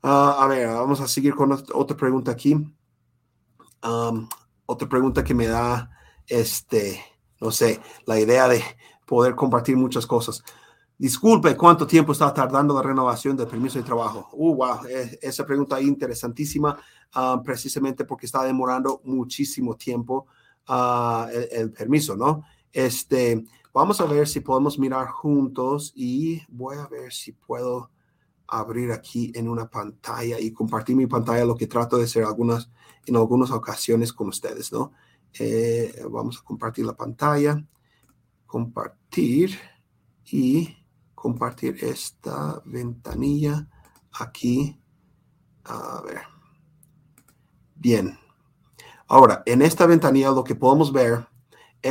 Ah, 0.04 0.38
a 0.42 0.48
ver, 0.48 0.68
vamos 0.68 1.00
a 1.00 1.08
seguir 1.08 1.34
con 1.34 1.50
otra 1.52 1.96
pregunta 1.96 2.32
aquí. 2.32 2.56
otra 4.66 4.90
pregunta 4.90 5.24
que 5.24 5.34
me 5.34 5.48
da, 5.48 5.90
este, 6.28 7.02
no 7.40 7.52
sé, 7.52 7.80
la 8.06 8.20
idea 8.20 8.50
de 8.50 8.62
poder 9.06 9.34
compartir 9.34 9.78
muchas 9.78 10.06
cosas. 10.06 10.44
Disculpe, 10.98 11.56
¿cuánto 11.56 11.88
tiempo 11.88 12.12
está 12.12 12.34
tardando 12.34 12.74
la 12.74 12.82
renovación 12.82 13.38
del 13.38 13.48
permiso 13.48 13.80
de 13.80 13.86
trabajo? 13.86 14.28
Uh, 14.34 14.56
wow, 14.56 14.86
e, 14.90 15.20
esa 15.22 15.46
pregunta 15.46 15.80
interesantísima, 15.80 16.78
precisamente 17.46 18.04
porque 18.04 18.26
está 18.26 18.44
demorando 18.44 19.00
muchísimo 19.06 19.76
tiempo 19.78 20.28
ah, 20.68 21.30
el, 21.52 21.72
permiso, 21.72 22.18
¿no? 22.18 22.44
Este, 22.76 23.46
vamos 23.74 24.02
a 24.02 24.06
ver 24.06 24.28
si 24.28 24.42
podemos 24.42 24.78
mirar 24.78 25.08
juntos 25.08 25.94
y 25.96 26.42
voy 26.50 26.76
a 26.76 26.88
ver 26.88 27.14
si 27.14 27.32
puedo 27.32 27.90
abrir 28.48 28.92
aquí 28.92 29.32
en 29.34 29.48
una 29.48 29.70
pantalla 29.70 30.42
y 30.42 30.52
compartir 30.52 30.98
mi 30.98 31.08
pantalla, 31.08 31.46
lo 31.46 31.56
que 31.56 31.68
trato 31.68 31.98
de 31.98 32.04
hacer 32.04 32.26
algunas, 32.26 32.70
en 33.06 33.16
algunas 33.16 33.52
ocasiones 33.52 34.12
con 34.12 34.28
ustedes, 34.28 34.74
¿no? 34.74 34.92
Eh, 35.40 36.04
vamos 36.12 36.38
a 36.38 36.44
compartir 36.44 36.86
la 36.86 36.98
pantalla, 36.98 37.66
compartir 38.46 39.58
y 40.26 40.76
compartir 41.16 41.82
esta 41.82 42.62
ventanilla 42.66 43.70
aquí. 44.20 44.78
A 45.64 46.02
ver. 46.06 46.24
Bien. 47.74 48.20
Ahora, 49.08 49.44
en 49.46 49.62
esta 49.62 49.86
ventanilla 49.86 50.32
lo 50.32 50.44
que 50.44 50.56
podemos 50.56 50.92
ver 50.92 51.26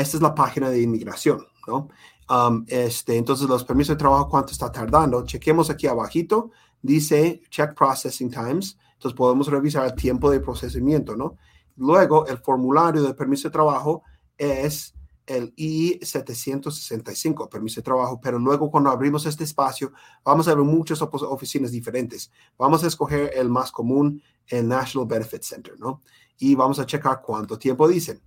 esta 0.01 0.17
es 0.17 0.23
la 0.23 0.35
página 0.35 0.71
de 0.71 0.83
inmigración, 0.83 1.47
¿no? 1.69 1.89
Um, 2.29 2.65
este, 2.67 3.17
entonces, 3.17 3.49
los 3.49 3.65
permisos 3.65 3.95
de 3.95 3.99
trabajo, 3.99 4.29
¿cuánto 4.29 4.53
está 4.53 4.73
tardando? 4.73 5.25
Chequemos 5.25 5.71
aquí 5.71 5.87
abajito, 5.87 6.51
dice 6.83 7.43
check 7.49 7.75
processing 7.75 8.31
times, 8.31 8.77
entonces 8.95 9.17
podemos 9.17 9.47
revisar 9.47 9.87
el 9.87 9.95
tiempo 9.95 10.31
de 10.31 10.41
procesamiento, 10.41 11.17
¿no? 11.17 11.37
Luego, 11.77 12.27
el 12.27 12.39
formulario 12.39 13.03
de 13.03 13.15
permiso 13.15 13.49
de 13.49 13.53
trabajo 13.53 14.03
es 14.37 14.95
el 15.27 15.53
I-765, 15.57 17.49
permiso 17.49 17.81
de 17.81 17.85
trabajo, 17.85 18.21
pero 18.21 18.39
luego 18.39 18.71
cuando 18.71 18.91
abrimos 18.91 19.27
este 19.27 19.45
espacio, 19.45 19.93
vamos 20.25 20.49
a 20.49 20.55
ver 20.55 20.65
muchas 20.65 21.01
oficinas 21.03 21.71
diferentes. 21.71 22.33
Vamos 22.59 22.83
a 22.83 22.89
escoger 22.89 23.31
el 23.35 23.49
más 23.49 23.71
común, 23.71 24.21
el 24.49 24.67
National 24.67 25.07
Benefit 25.07 25.43
Center, 25.43 25.79
¿no? 25.79 26.03
Y 26.39 26.55
vamos 26.55 26.79
a 26.79 26.87
checar 26.87 27.23
cuánto 27.23 27.59
tiempo 27.59 27.87
dicen 27.87 28.21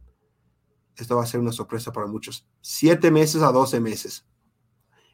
esto 0.98 1.16
va 1.16 1.24
a 1.24 1.27
ser 1.27 1.39
una 1.39 1.51
sorpresa 1.51 1.92
para 1.92 2.08
muchos, 2.08 2.46
siete 2.62 3.12
meses 3.12 3.42
a 3.42 3.51
doce 3.51 3.80
meses. 3.80 4.25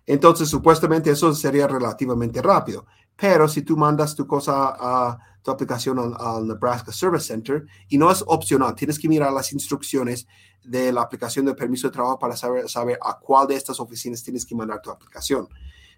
Entonces, 0.05 0.49
supuestamente 0.49 1.11
eso 1.11 1.33
sería 1.33 1.67
relativamente 1.67 2.41
rápido. 2.41 2.85
Pero 3.15 3.47
si 3.47 3.61
tú 3.61 3.77
mandas 3.77 4.15
tu 4.15 4.25
cosa 4.25 4.75
a 4.77 5.17
tu 5.41 5.51
aplicación 5.51 5.99
al, 5.99 6.47
Nebraska 6.47 6.91
Service 6.91 7.27
Center 7.27 7.65
y 7.89 7.97
no 7.97 8.09
es 8.11 8.23
opcional, 8.25 8.75
tienes 8.75 8.97
que 8.97 9.07
mirar 9.07 9.31
las 9.31 9.53
instrucciones 9.53 10.27
de 10.63 10.91
la 10.91 11.01
aplicación 11.01 11.45
de 11.45 11.53
permiso 11.53 11.87
de 11.87 11.93
trabajo 11.93 12.17
para 12.17 12.35
saber, 12.35 12.69
saber 12.69 12.97
a 13.01 13.19
cuál 13.19 13.47
de 13.47 13.55
estas 13.55 13.79
oficinas 13.79 14.23
tienes 14.23 14.45
que 14.45 14.55
mandar 14.55 14.81
tu 14.81 14.89
aplicación. 14.89 15.47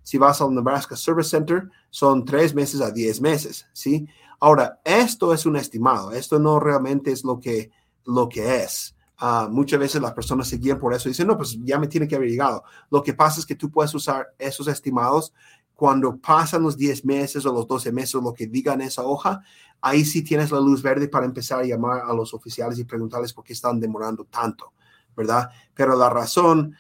Si 0.04 0.18
vas 0.18 0.42
al 0.42 0.54
Nebraska 0.54 0.96
Service 0.96 1.30
Center, 1.30 1.70
son 1.89 2.25
tres 2.25 2.54
meses 2.54 2.82
a 2.82 2.92
diez 2.92 3.22
meses, 3.22 3.65
¿sí? 3.74 4.08
Ahora, 4.39 4.80
esto 4.84 5.34
es 5.34 5.46
un 5.46 5.56
estimado, 5.56 6.12
esto 6.12 6.39
no 6.39 6.60
realmente 6.60 7.12
es 7.12 7.24
lo 7.24 7.39
que, 7.39 7.72
lo 8.04 8.27
que 8.27 8.63
es. 8.63 8.95
Ah, 9.17 9.48
muchas 9.50 9.79
veces 9.79 10.01
las 10.01 10.13
personas 10.13 10.48
se 10.48 10.57
guían 10.57 10.79
por 10.79 10.93
eso 10.93 11.07
y 11.07 11.12
dicen, 11.12 11.27
no, 11.27 11.38
pues 11.38 11.57
ya 11.63 11.79
me 11.79 11.88
tiene 11.88 12.07
que 12.07 12.15
haber 12.15 12.29
llegado. 12.29 12.63
Lo 12.89 13.01
que 13.01 13.13
pasa 13.13 13.39
es 13.39 13.45
que 13.45 13.55
tú 13.55 13.72
puedes 13.72 13.93
usar 13.93 14.27
esos 14.38 14.67
estimados 14.67 15.34
cuando 15.74 16.17
pasan 16.17 16.63
los 16.63 16.77
10 16.77 17.05
meses 17.05 17.45
o 17.45 17.53
los 17.53 17.67
12 17.67 17.91
meses, 17.91 18.15
lo 18.15 18.34
que 18.34 18.48
digan 18.48 18.81
esa 18.81 19.03
hoja, 19.03 19.41
ahí 19.81 20.05
sí 20.05 20.24
tienes 20.24 20.51
la 20.51 20.60
luz 20.60 20.81
verde 20.81 21.07
para 21.07 21.25
empezar 21.25 21.60
a 21.60 21.65
llamar 21.65 22.01
a 22.05 22.13
los 22.13 22.34
oficiales 22.34 22.79
y 22.79 22.86
preguntarles 22.86 23.34
por 23.34 23.43
qué 23.43 23.53
están 23.53 23.79
demorando 23.79 24.25
tanto, 24.25 24.74
¿verdad? 25.15 25.50
Pero 25.74 25.95
la 25.95 26.10
razón 26.10 26.75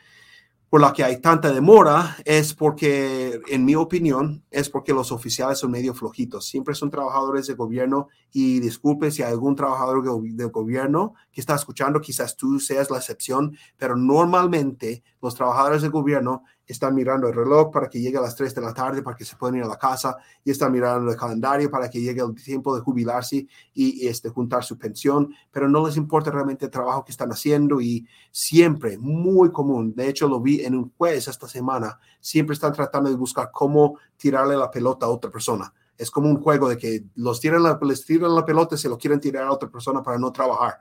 por 0.69 0.81
la 0.81 0.93
que 0.93 1.03
hay 1.03 1.21
tanta 1.21 1.53
demora 1.53 2.17
es 2.25 2.53
porque, 2.53 3.39
en 3.47 3.65
mi 3.65 3.75
opinión, 3.75 4.43
es 4.49 4.69
porque 4.69 4.93
los 4.93 5.11
oficiales 5.11 5.59
son 5.59 5.71
medio 5.71 5.93
flojitos. 5.93 6.47
Siempre 6.47 6.73
son 6.73 6.89
trabajadores 6.89 7.47
de 7.47 7.53
gobierno 7.53 8.07
y 8.37 8.59
disculpe 8.59 9.11
si 9.11 9.23
hay 9.23 9.31
algún 9.31 9.55
trabajador 9.55 10.03
del 10.03 10.49
gobierno 10.49 11.13
que 11.31 11.39
está 11.39 11.55
escuchando, 11.55 12.01
quizás 12.01 12.35
tú 12.35 12.59
seas 12.59 12.91
la 12.91 12.97
excepción, 12.97 13.57
pero 13.77 13.95
normalmente 13.95 15.03
los 15.21 15.35
trabajadores 15.35 15.83
del 15.83 15.91
gobierno 15.91 16.43
están 16.67 16.95
mirando 16.95 17.29
el 17.29 17.33
reloj 17.33 17.71
para 17.71 17.89
que 17.89 18.01
llegue 18.01 18.17
a 18.17 18.21
las 18.21 18.35
3 18.35 18.53
de 18.53 18.59
la 18.59 18.73
tarde 18.73 19.01
para 19.01 19.15
que 19.15 19.23
se 19.23 19.37
puedan 19.37 19.55
ir 19.55 19.63
a 19.63 19.69
la 19.69 19.77
casa 19.77 20.17
y 20.43 20.51
están 20.51 20.73
mirando 20.73 21.09
el 21.09 21.17
calendario 21.17 21.71
para 21.71 21.89
que 21.89 22.01
llegue 22.01 22.19
el 22.19 22.35
tiempo 22.35 22.75
de 22.75 22.81
jubilarse 22.81 23.47
y, 23.73 24.05
este, 24.05 24.27
juntar 24.27 24.65
su 24.65 24.77
pensión, 24.77 25.33
pero 25.49 25.69
no 25.69 25.87
les 25.87 25.95
importa 25.95 26.29
realmente 26.29 26.65
el 26.65 26.71
trabajo 26.71 27.05
que 27.05 27.13
están 27.13 27.31
haciendo 27.31 27.79
y 27.79 28.05
siempre, 28.31 28.97
muy 28.97 29.49
común, 29.49 29.95
de 29.95 30.09
hecho 30.09 30.27
lo 30.27 30.41
vi 30.41 30.59
en 30.59 30.75
un 30.75 30.91
juez 30.97 31.29
esta 31.29 31.47
semana, 31.47 31.99
siempre 32.19 32.53
están 32.53 32.73
tratando 32.73 33.09
de 33.09 33.15
buscar 33.15 33.49
cómo 33.53 33.97
tirarle 34.17 34.57
la 34.57 34.69
pelota 34.69 35.05
a 35.05 35.09
otra 35.09 35.31
persona. 35.31 35.73
Es 35.97 36.11
como 36.11 36.29
un 36.29 36.41
juego 36.41 36.69
de 36.69 36.77
que 36.77 37.03
los 37.15 37.39
tiran 37.39 37.63
la, 37.63 37.79
les 37.81 38.05
tiran 38.05 38.35
la 38.35 38.45
pelota 38.45 38.75
y 38.75 38.77
se 38.77 38.89
lo 38.89 38.97
quieren 38.97 39.19
tirar 39.19 39.43
a 39.43 39.51
otra 39.51 39.69
persona 39.69 40.03
para 40.03 40.17
no 40.17 40.31
trabajar 40.31 40.77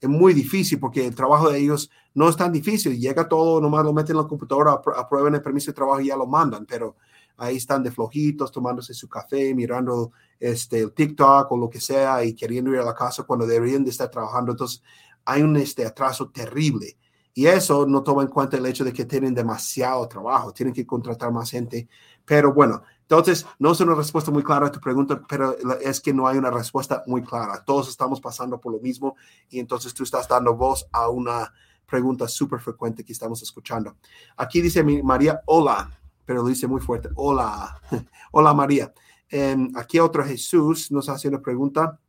es 0.00 0.08
muy 0.08 0.34
difícil 0.34 0.78
porque 0.78 1.06
el 1.06 1.14
trabajo 1.14 1.50
de 1.50 1.58
ellos 1.58 1.90
no 2.14 2.28
es 2.28 2.36
tan 2.36 2.52
difícil. 2.52 2.98
Llega 2.98 3.28
todo, 3.28 3.60
nomás 3.60 3.84
lo 3.84 3.92
meten 3.92 4.16
en 4.16 4.22
la 4.22 4.28
computadora, 4.28 4.80
aprueban 4.96 5.34
el 5.34 5.42
permiso 5.42 5.70
de 5.70 5.74
trabajo 5.74 6.00
y 6.00 6.06
ya 6.06 6.16
lo 6.16 6.26
mandan, 6.26 6.66
pero 6.66 6.96
ahí 7.36 7.56
están 7.56 7.82
de 7.82 7.90
flojitos, 7.90 8.52
tomándose 8.52 8.94
su 8.94 9.08
café, 9.08 9.54
mirando 9.54 10.12
este, 10.38 10.80
el 10.80 10.92
TikTok 10.92 11.50
o 11.50 11.56
lo 11.56 11.70
que 11.70 11.80
sea 11.80 12.24
y 12.24 12.34
queriendo 12.34 12.72
ir 12.72 12.78
a 12.78 12.84
la 12.84 12.94
casa 12.94 13.24
cuando 13.24 13.46
deberían 13.46 13.84
de 13.84 13.90
estar 13.90 14.10
trabajando. 14.10 14.52
Entonces, 14.52 14.82
hay 15.24 15.42
un 15.42 15.56
este, 15.56 15.84
atraso 15.84 16.30
terrible. 16.30 16.96
Y 17.34 17.46
eso 17.46 17.86
no 17.86 18.02
toma 18.02 18.22
en 18.22 18.28
cuenta 18.28 18.56
el 18.56 18.64
hecho 18.64 18.82
de 18.82 18.94
que 18.94 19.04
tienen 19.04 19.34
demasiado 19.34 20.08
trabajo, 20.08 20.52
tienen 20.52 20.72
que 20.72 20.86
contratar 20.86 21.30
más 21.30 21.50
gente. 21.50 21.86
Pero 22.24 22.54
bueno, 22.54 22.82
entonces, 23.08 23.46
no 23.60 23.70
es 23.70 23.78
una 23.78 23.94
respuesta 23.94 24.32
muy 24.32 24.42
clara 24.42 24.66
a 24.66 24.72
tu 24.72 24.80
pregunta, 24.80 25.22
pero 25.28 25.56
es 25.80 26.00
que 26.00 26.12
no 26.12 26.26
hay 26.26 26.38
una 26.38 26.50
respuesta 26.50 27.04
muy 27.06 27.22
clara. 27.22 27.62
Todos 27.64 27.88
estamos 27.88 28.20
pasando 28.20 28.60
por 28.60 28.72
lo 28.72 28.80
mismo 28.80 29.14
y 29.48 29.60
entonces 29.60 29.94
tú 29.94 30.02
estás 30.02 30.26
dando 30.26 30.56
voz 30.56 30.88
a 30.90 31.08
una 31.08 31.54
pregunta 31.86 32.26
súper 32.26 32.58
frecuente 32.58 33.04
que 33.04 33.12
estamos 33.12 33.40
escuchando. 33.42 33.96
Aquí 34.36 34.60
dice 34.60 34.82
María, 34.82 35.40
hola, 35.46 35.88
pero 36.24 36.42
lo 36.42 36.48
dice 36.48 36.66
muy 36.66 36.80
fuerte, 36.80 37.08
hola, 37.14 37.80
hola 38.32 38.52
María. 38.52 38.92
Em, 39.28 39.70
aquí 39.76 40.00
otro 40.00 40.24
Jesús 40.24 40.90
nos 40.90 41.08
hace 41.08 41.28
una 41.28 41.40
pregunta. 41.40 42.00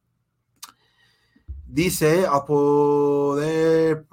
Dice, 1.63 2.25
a 2.25 2.43
poder, 2.43 4.07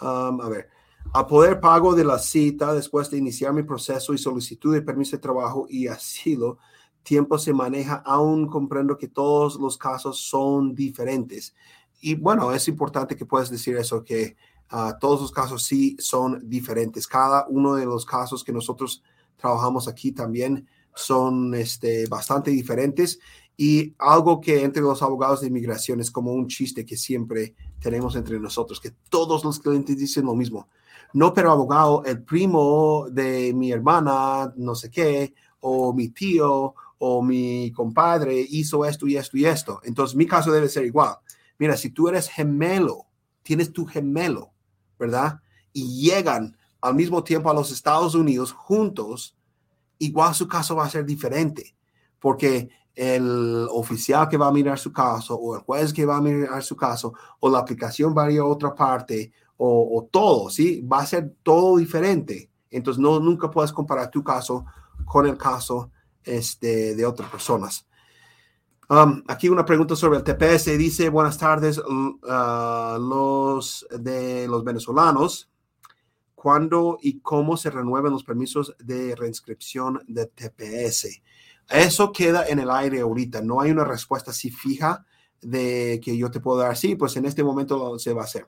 um, 0.00 0.40
a 0.40 0.48
ver, 0.48 0.70
a 1.12 1.26
poder 1.26 1.60
pago 1.60 1.94
de 1.94 2.04
la 2.04 2.18
cita 2.18 2.72
después 2.72 3.10
de 3.10 3.18
iniciar 3.18 3.52
mi 3.52 3.64
proceso 3.64 4.14
y 4.14 4.18
solicitud 4.18 4.72
de 4.72 4.82
permiso 4.82 5.16
de 5.16 5.22
trabajo 5.22 5.66
y 5.68 5.88
asilo, 5.88 6.58
tiempo 7.02 7.38
se 7.38 7.52
maneja, 7.52 7.96
aún 8.06 8.46
comprendo 8.46 8.96
que 8.96 9.08
todos 9.08 9.56
los 9.56 9.76
casos 9.76 10.20
son 10.20 10.74
diferentes. 10.74 11.54
y 12.02 12.14
bueno, 12.14 12.52
es 12.52 12.66
importante 12.68 13.16
que 13.16 13.26
puedas 13.26 13.50
decir 13.50 13.76
eso, 13.76 14.04
que 14.04 14.36
uh, 14.72 14.92
todos 14.98 15.20
los 15.20 15.32
casos 15.32 15.64
sí 15.64 15.96
son 15.98 16.48
diferentes. 16.48 17.06
Cada 17.06 17.46
uno 17.48 17.74
de 17.74 17.84
los 17.84 18.06
casos 18.06 18.42
que 18.42 18.52
nosotros 18.52 19.02
trabajamos 19.36 19.86
aquí 19.86 20.12
también 20.12 20.66
son 20.94 21.54
este, 21.54 22.06
bastante 22.06 22.50
diferentes 22.50 23.18
y 23.56 23.94
algo 23.98 24.40
que 24.40 24.62
entre 24.62 24.80
los 24.80 25.02
abogados 25.02 25.42
de 25.42 25.48
inmigración 25.48 26.00
es 26.00 26.10
como 26.10 26.32
un 26.32 26.46
chiste 26.46 26.86
que 26.86 26.96
siempre 26.96 27.54
tenemos 27.80 28.16
entre 28.16 28.40
nosotros, 28.40 28.80
que 28.80 28.92
todos 29.10 29.44
los 29.44 29.58
clientes 29.58 29.98
dicen 29.98 30.24
lo 30.24 30.34
mismo. 30.34 30.68
No, 31.12 31.34
pero 31.34 31.50
abogado, 31.50 32.04
el 32.04 32.22
primo 32.22 33.06
de 33.10 33.52
mi 33.54 33.72
hermana, 33.72 34.52
no 34.56 34.74
sé 34.74 34.90
qué, 34.90 35.34
o 35.60 35.92
mi 35.92 36.08
tío, 36.08 36.74
o 36.98 37.22
mi 37.22 37.72
compadre 37.72 38.38
hizo 38.38 38.84
esto 38.84 39.06
y 39.08 39.16
esto 39.16 39.36
y 39.36 39.46
esto. 39.46 39.80
Entonces, 39.84 40.14
mi 40.16 40.26
caso 40.26 40.52
debe 40.52 40.68
ser 40.68 40.84
igual. 40.84 41.16
Mira, 41.58 41.76
si 41.76 41.90
tú 41.90 42.08
eres 42.08 42.28
gemelo, 42.28 43.06
tienes 43.42 43.72
tu 43.72 43.86
gemelo, 43.86 44.52
¿verdad? 44.98 45.40
Y 45.72 46.02
llegan 46.02 46.56
al 46.80 46.94
mismo 46.94 47.24
tiempo 47.24 47.50
a 47.50 47.54
los 47.54 47.70
Estados 47.70 48.14
Unidos 48.14 48.52
juntos, 48.52 49.36
igual 49.98 50.34
su 50.34 50.46
caso 50.46 50.76
va 50.76 50.84
a 50.84 50.90
ser 50.90 51.04
diferente, 51.04 51.74
porque 52.18 52.68
el 52.94 53.66
oficial 53.70 54.28
que 54.28 54.36
va 54.36 54.48
a 54.48 54.52
mirar 54.52 54.78
su 54.78 54.92
caso 54.92 55.34
o 55.34 55.54
el 55.54 55.62
juez 55.62 55.92
que 55.92 56.04
va 56.04 56.16
a 56.16 56.20
mirar 56.20 56.62
su 56.62 56.76
caso 56.76 57.14
o 57.38 57.48
la 57.48 57.58
aplicación 57.58 58.14
va 58.16 58.24
a 58.24 58.30
ir 58.30 58.40
a 58.40 58.44
otra 58.44 58.74
parte 58.74 59.32
o, 59.62 60.08
todo, 60.10 60.48
¿sí? 60.48 60.80
Va 60.80 61.00
a 61.00 61.06
ser 61.06 61.34
todo 61.42 61.76
diferente. 61.76 62.50
Entonces, 62.70 62.98
no, 62.98 63.20
nunca 63.20 63.50
puedes 63.50 63.72
comparar 63.72 64.10
tu 64.10 64.24
caso 64.24 64.64
con 65.04 65.26
el 65.26 65.36
caso 65.36 65.90
este, 66.24 66.94
de 66.94 67.04
otras 67.04 67.28
personas. 67.28 67.86
Um, 68.88 69.22
aquí 69.28 69.48
una 69.48 69.64
pregunta 69.64 69.94
sobre 69.94 70.18
el 70.18 70.24
TPS. 70.24 70.78
Dice, 70.78 71.10
buenas 71.10 71.36
tardes, 71.36 71.78
uh, 71.78 72.98
los 72.98 73.86
de 73.90 74.48
los 74.48 74.64
venezolanos. 74.64 75.50
¿Cuándo 76.34 76.98
y 77.02 77.20
cómo 77.20 77.58
se 77.58 77.68
renuevan 77.68 78.12
los 78.12 78.24
permisos 78.24 78.74
de 78.78 79.14
reinscripción 79.14 80.00
de 80.08 80.24
TPS? 80.26 81.20
Eso 81.68 82.12
queda 82.12 82.46
en 82.48 82.60
el 82.60 82.70
aire 82.70 83.00
ahorita. 83.00 83.42
No 83.42 83.60
hay 83.60 83.70
una 83.70 83.84
respuesta 83.84 84.30
así 84.30 84.50
fija 84.50 85.04
de 85.42 86.00
que 86.02 86.16
yo 86.16 86.30
te 86.30 86.40
puedo 86.40 86.58
dar. 86.60 86.78
Sí, 86.78 86.94
pues 86.94 87.14
en 87.16 87.26
este 87.26 87.44
momento 87.44 87.98
se 87.98 88.14
va 88.14 88.22
a 88.22 88.24
hacer. 88.24 88.46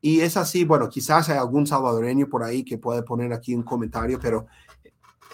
Y 0.00 0.20
es 0.20 0.36
así, 0.36 0.64
bueno, 0.64 0.88
quizás 0.88 1.28
hay 1.28 1.38
algún 1.38 1.66
salvadoreño 1.66 2.28
por 2.28 2.42
ahí 2.42 2.64
que 2.64 2.78
puede 2.78 3.02
poner 3.02 3.32
aquí 3.32 3.54
un 3.54 3.62
comentario, 3.62 4.18
pero 4.20 4.46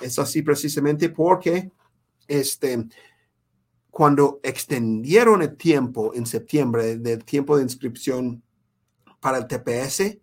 es 0.00 0.18
así 0.18 0.42
precisamente 0.42 1.08
porque 1.08 1.70
este, 2.26 2.86
cuando 3.90 4.40
extendieron 4.42 5.42
el 5.42 5.56
tiempo 5.56 6.12
en 6.14 6.26
septiembre 6.26 6.98
del 6.98 7.24
tiempo 7.24 7.56
de 7.56 7.62
inscripción 7.62 8.42
para 9.20 9.38
el 9.38 9.46
TPS, 9.46 10.18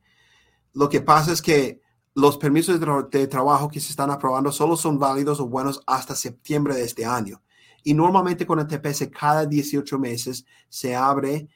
lo 0.73 0.89
que 0.89 1.01
pasa 1.01 1.31
es 1.31 1.41
que 1.41 1.81
los 2.15 2.37
permisos 2.37 2.79
de, 3.09 3.27
trabajo 3.27 3.69
que 3.69 3.79
se 3.79 3.89
están 3.89 4.11
aprobando 4.11 4.51
solo 4.51 4.75
son 4.75 4.99
válidos 4.99 5.39
o 5.39 5.47
buenos 5.47 5.81
hasta 5.87 6.15
septiembre 6.15 6.75
de 6.75 6.83
este 6.83 7.05
año. 7.05 7.41
Y 7.83 7.93
normalmente 7.93 8.45
con 8.45 8.59
el 8.59 8.67
TPS 8.67 9.07
cada 9.07 9.45
18 9.45 9.99
meses 9.99 10.45
se 10.69 10.95
abre 10.95 11.47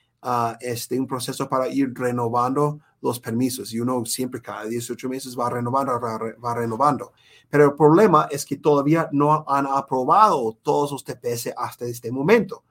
este, 0.60 1.00
un 1.00 1.07
proceso 1.07 1.48
para 1.48 1.67
ir 1.67 1.93
renovando 1.93 2.79
los 3.01 3.19
permisos 3.19 3.74
y 3.74 3.79
uno 3.79 4.03
siempre 4.05 4.41
cada 4.41 4.65
18 4.65 5.07
meses 5.07 5.38
va 5.38 5.50
renovando, 5.50 6.00
va, 6.01 6.53
renovando. 6.55 7.13
Pero 7.50 7.65
el 7.65 7.74
problema 7.75 8.27
es 8.29 8.46
que 8.46 8.57
todavía 8.57 9.07
no 9.12 9.46
han 9.48 9.67
aprobado 9.67 10.57
todos 10.62 10.91
los 10.91 11.03
TPS 11.03 11.53
hasta 11.55 11.86
este 11.86 12.12
momento. 12.12 12.63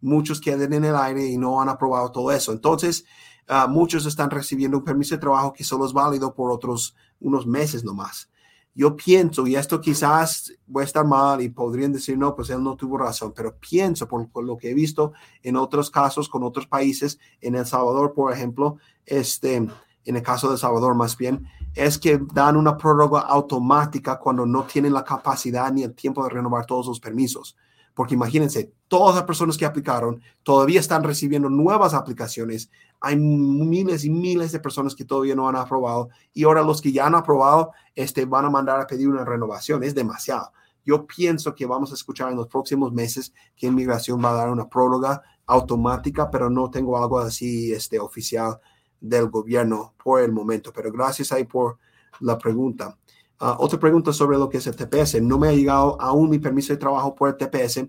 Muchos 0.00 0.40
quedan 0.40 0.72
en 0.72 0.84
el 0.84 0.96
aire 0.96 1.26
y 1.26 1.38
no 1.38 1.60
han 1.60 1.68
aprobado 1.68 2.10
todo 2.10 2.32
eso. 2.32 2.52
Entonces, 2.52 3.04
ah, 3.46 3.66
muchos 3.66 4.06
están 4.06 4.30
recibiendo 4.30 4.78
un 4.78 4.84
permiso 4.84 5.14
de 5.14 5.20
trabajo 5.20 5.52
que 5.52 5.64
solo 5.64 5.86
es 5.86 5.92
válido 5.92 6.34
por 6.34 6.50
otros 6.50 6.96
unos 7.20 7.46
meses 7.46 7.84
nomás 7.84 8.28
yo 8.74 8.96
pienso, 8.96 9.46
y 9.46 9.54
esto 9.54 9.80
quizás 9.80 10.52
voy 10.66 10.82
a 10.82 10.84
estar 10.84 11.04
mal 11.04 11.40
y 11.40 11.48
podrían 11.48 11.92
decir, 11.92 12.18
no, 12.18 12.34
pues 12.34 12.50
él 12.50 12.62
no 12.62 12.74
tuvo 12.74 12.98
razón, 12.98 13.32
pero 13.34 13.56
pienso 13.56 14.08
por, 14.08 14.28
lo 14.42 14.56
que 14.56 14.70
he 14.70 14.74
visto 14.74 15.12
en 15.42 15.56
otros 15.56 15.90
casos 15.90 16.28
con 16.28 16.42
otros 16.42 16.66
países, 16.66 17.18
en 17.40 17.54
El 17.54 17.66
Salvador, 17.66 18.14
por 18.14 18.32
ejemplo, 18.32 18.78
este, 19.06 19.56
en 19.56 20.16
el 20.16 20.22
caso 20.22 20.48
de 20.48 20.54
El 20.54 20.58
Salvador 20.58 20.96
más 20.96 21.16
bien, 21.16 21.46
es 21.74 21.98
que 21.98 22.20
dan 22.32 22.56
una 22.56 22.76
prórroga 22.76 23.20
automática 23.20 24.18
cuando 24.18 24.44
no 24.44 24.64
tienen 24.64 24.92
la 24.92 25.04
capacidad 25.04 25.72
ni 25.72 25.84
el 25.84 25.94
tiempo 25.94 26.24
de 26.24 26.30
renovar 26.30 26.66
todos 26.66 26.86
los 26.88 26.98
permisos. 26.98 27.56
Porque 27.94 28.14
imagínense, 28.14 28.72
todas 28.88 29.14
las 29.14 29.24
personas 29.24 29.56
que 29.56 29.64
aplicaron 29.64 30.20
todavía 30.42 30.80
están 30.80 31.04
recibiendo 31.04 31.48
nuevas 31.48 31.94
aplicaciones. 31.94 32.70
Hay 33.00 33.16
miles 33.16 34.04
y 34.04 34.10
miles 34.10 34.50
de 34.50 34.58
personas 34.58 34.94
que 34.94 35.04
todavía 35.04 35.36
no 35.36 35.48
han 35.48 35.56
aprobado 35.56 36.08
y 36.32 36.44
ahora 36.44 36.62
los 36.62 36.82
que 36.82 36.92
ya 36.92 37.06
han 37.06 37.14
aprobado 37.14 37.72
este, 37.94 38.24
van 38.24 38.46
a 38.46 38.50
mandar 38.50 38.80
a 38.80 38.86
pedir 38.86 39.08
una 39.08 39.24
renovación. 39.24 39.84
Es 39.84 39.94
demasiado. 39.94 40.52
Yo 40.84 41.06
pienso 41.06 41.54
que 41.54 41.66
vamos 41.66 41.92
a 41.92 41.94
escuchar 41.94 42.30
en 42.30 42.36
los 42.36 42.48
próximos 42.48 42.92
meses 42.92 43.32
que 43.56 43.68
inmigración 43.68 44.22
va 44.22 44.30
a 44.30 44.34
dar 44.34 44.50
una 44.50 44.68
prórroga 44.68 45.22
automática, 45.46 46.30
pero 46.30 46.50
no 46.50 46.70
tengo 46.70 46.98
algo 46.98 47.18
así 47.18 47.72
este, 47.72 47.98
oficial 47.98 48.58
del 49.00 49.28
gobierno 49.28 49.94
por 50.02 50.20
el 50.20 50.32
momento. 50.32 50.72
Pero 50.72 50.92
gracias 50.92 51.32
ahí 51.32 51.44
por 51.44 51.78
la 52.20 52.36
pregunta. 52.38 52.96
Ah, 53.38 53.56
otra 53.58 53.78
pregunta 53.78 54.12
sobre 54.12 54.38
lo 54.38 54.48
que 54.48 54.58
es 54.58 54.66
el 54.66 54.76
TPS. 54.76 55.20
No 55.20 55.38
me 55.38 55.48
ha 55.48 55.52
llegado 55.52 56.00
aún 56.00 56.30
mi 56.30 56.38
permiso 56.38 56.72
de 56.72 56.78
trabajo 56.78 57.14
por 57.14 57.28
el 57.28 57.36
TPS 57.36 57.86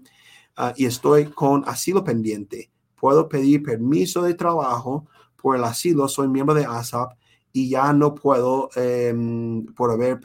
ah, 0.57 0.73
y 0.75 0.85
estoy 0.85 1.25
con 1.25 1.63
asilo 1.67 2.03
pendiente. 2.03 2.71
Puedo 2.95 3.29
pedir 3.29 3.63
permiso 3.63 4.23
de 4.23 4.33
trabajo 4.33 5.07
por 5.41 5.55
el 5.55 5.63
asilo. 5.63 6.07
Soy 6.07 6.27
miembro 6.27 6.55
de 6.55 6.65
ASAP 6.65 7.13
y 7.53 7.69
ya 7.69 7.93
no 7.93 8.15
puedo, 8.15 8.69
em, 8.75 9.65
por 9.67 9.91
haber 9.91 10.19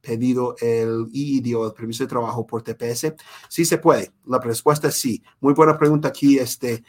pedido 0.00 0.54
el 0.60 1.06
EED 1.12 1.56
o 1.56 1.66
el 1.66 1.72
permiso 1.72 2.04
de 2.04 2.08
trabajo 2.08 2.46
por 2.46 2.62
TPS. 2.62 3.14
Sí 3.48 3.64
se 3.64 3.78
puede. 3.78 4.12
La 4.26 4.38
respuesta 4.38 4.88
es 4.88 5.00
sí. 5.00 5.22
Muy 5.40 5.54
buena 5.54 5.78
pregunta 5.78 6.08
aquí. 6.08 6.38
Este, 6.38 6.84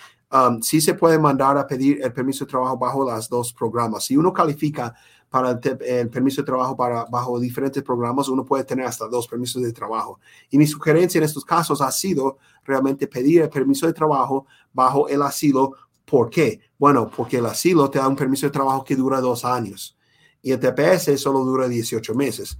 sí 0.62 0.82
se 0.82 0.93
puede 0.95 1.17
mandar 1.19 1.58
a 1.58 1.67
pedir 1.67 2.02
el 2.04 2.12
permiso 2.12 2.45
de 2.45 2.50
trabajo 2.50 2.78
bajo 2.78 3.10
las 3.10 3.30
dos 3.30 3.54
programas. 3.54 4.06
Si 4.06 4.17
uno 4.17 4.34
califica 4.34 4.93
para 5.30 5.60
el, 5.82 6.10
permiso 6.10 6.42
de 6.42 6.46
trabajo 6.46 6.76
para, 6.76 7.06
bajo 7.06 7.40
diferentes 7.40 7.84
programas, 7.84 8.30
uno 8.30 8.46
puede 8.46 8.63
tener 8.63 8.86
hasta 8.86 9.08
dos 9.08 9.28
permisos 9.28 9.62
de 9.62 9.74
trabajo. 9.74 10.20
Y 10.50 10.58
mi 10.58 10.66
sugerencia 10.66 11.20
en 11.20 11.26
estos 11.26 11.44
casos 11.44 11.82
ha 11.82 11.92
sido 11.92 12.38
realmente 12.63 13.08
pedir 13.08 13.42
el 13.42 13.50
permiso 13.50 13.88
de 13.88 13.94
trabajo 13.94 14.46
bajo 14.74 15.08
el 15.10 15.22
asilo. 15.22 15.74
¿Por 16.06 16.30
qué? 16.30 16.62
Bueno, 16.78 17.10
porque 17.16 17.38
el 17.38 17.46
asilo 17.46 17.90
te 17.90 18.00
da 18.00 18.08
un 18.08 18.16
permiso 18.16 18.46
de 18.46 18.52
trabajo 18.52 18.84
que 18.84 18.96
dura 18.96 19.20
dos 19.20 19.44
años 19.44 19.98
y 20.42 20.52
el 20.52 20.60
TPS 20.60 21.20
solo 21.20 21.44
dura 21.44 21.68
18 21.68 22.16
meses. 22.16 22.58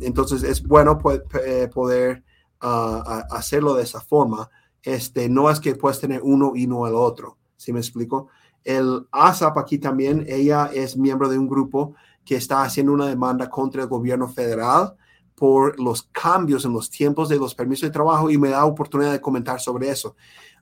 Entonces 0.00 0.42
es 0.42 0.62
bueno 0.62 0.98
eh, 1.44 1.68
poder 1.72 2.24
uh, 2.62 3.02
hacerlo 3.30 3.74
de 3.74 3.84
esa 3.84 4.00
forma. 4.00 4.50
Este, 4.82 5.28
no 5.28 5.48
es 5.50 5.60
que 5.60 5.76
puedes 5.76 6.00
tener 6.00 6.20
uno 6.24 6.52
y 6.56 6.66
no 6.66 6.86
el 6.88 6.94
otro. 6.94 7.38
¿Sí 7.56 7.72
me 7.72 7.80
explico? 7.80 8.28
El 8.64 9.06
ASAP 9.10 9.56
aquí 9.58 9.78
también, 9.78 10.24
ella 10.28 10.70
es 10.72 10.96
miembro 10.96 11.28
de 11.28 11.38
un 11.38 11.48
grupo 11.48 11.94
que 12.24 12.36
está 12.36 12.62
haciendo 12.62 12.92
una 12.92 13.06
demanda 13.06 13.48
contra 13.48 13.82
el 13.82 13.88
gobierno 13.88 14.28
federal 14.28 14.94
por 15.34 15.80
los 15.80 16.02
cambios 16.12 16.66
en 16.66 16.72
los 16.74 16.90
tiempos 16.90 17.30
de 17.30 17.38
los 17.38 17.54
permisos 17.54 17.88
de 17.88 17.92
trabajo 17.92 18.30
y 18.30 18.36
me 18.36 18.50
da 18.50 18.66
oportunidad 18.66 19.12
de 19.12 19.22
comentar 19.22 19.58
sobre 19.58 19.88
eso. 19.88 20.14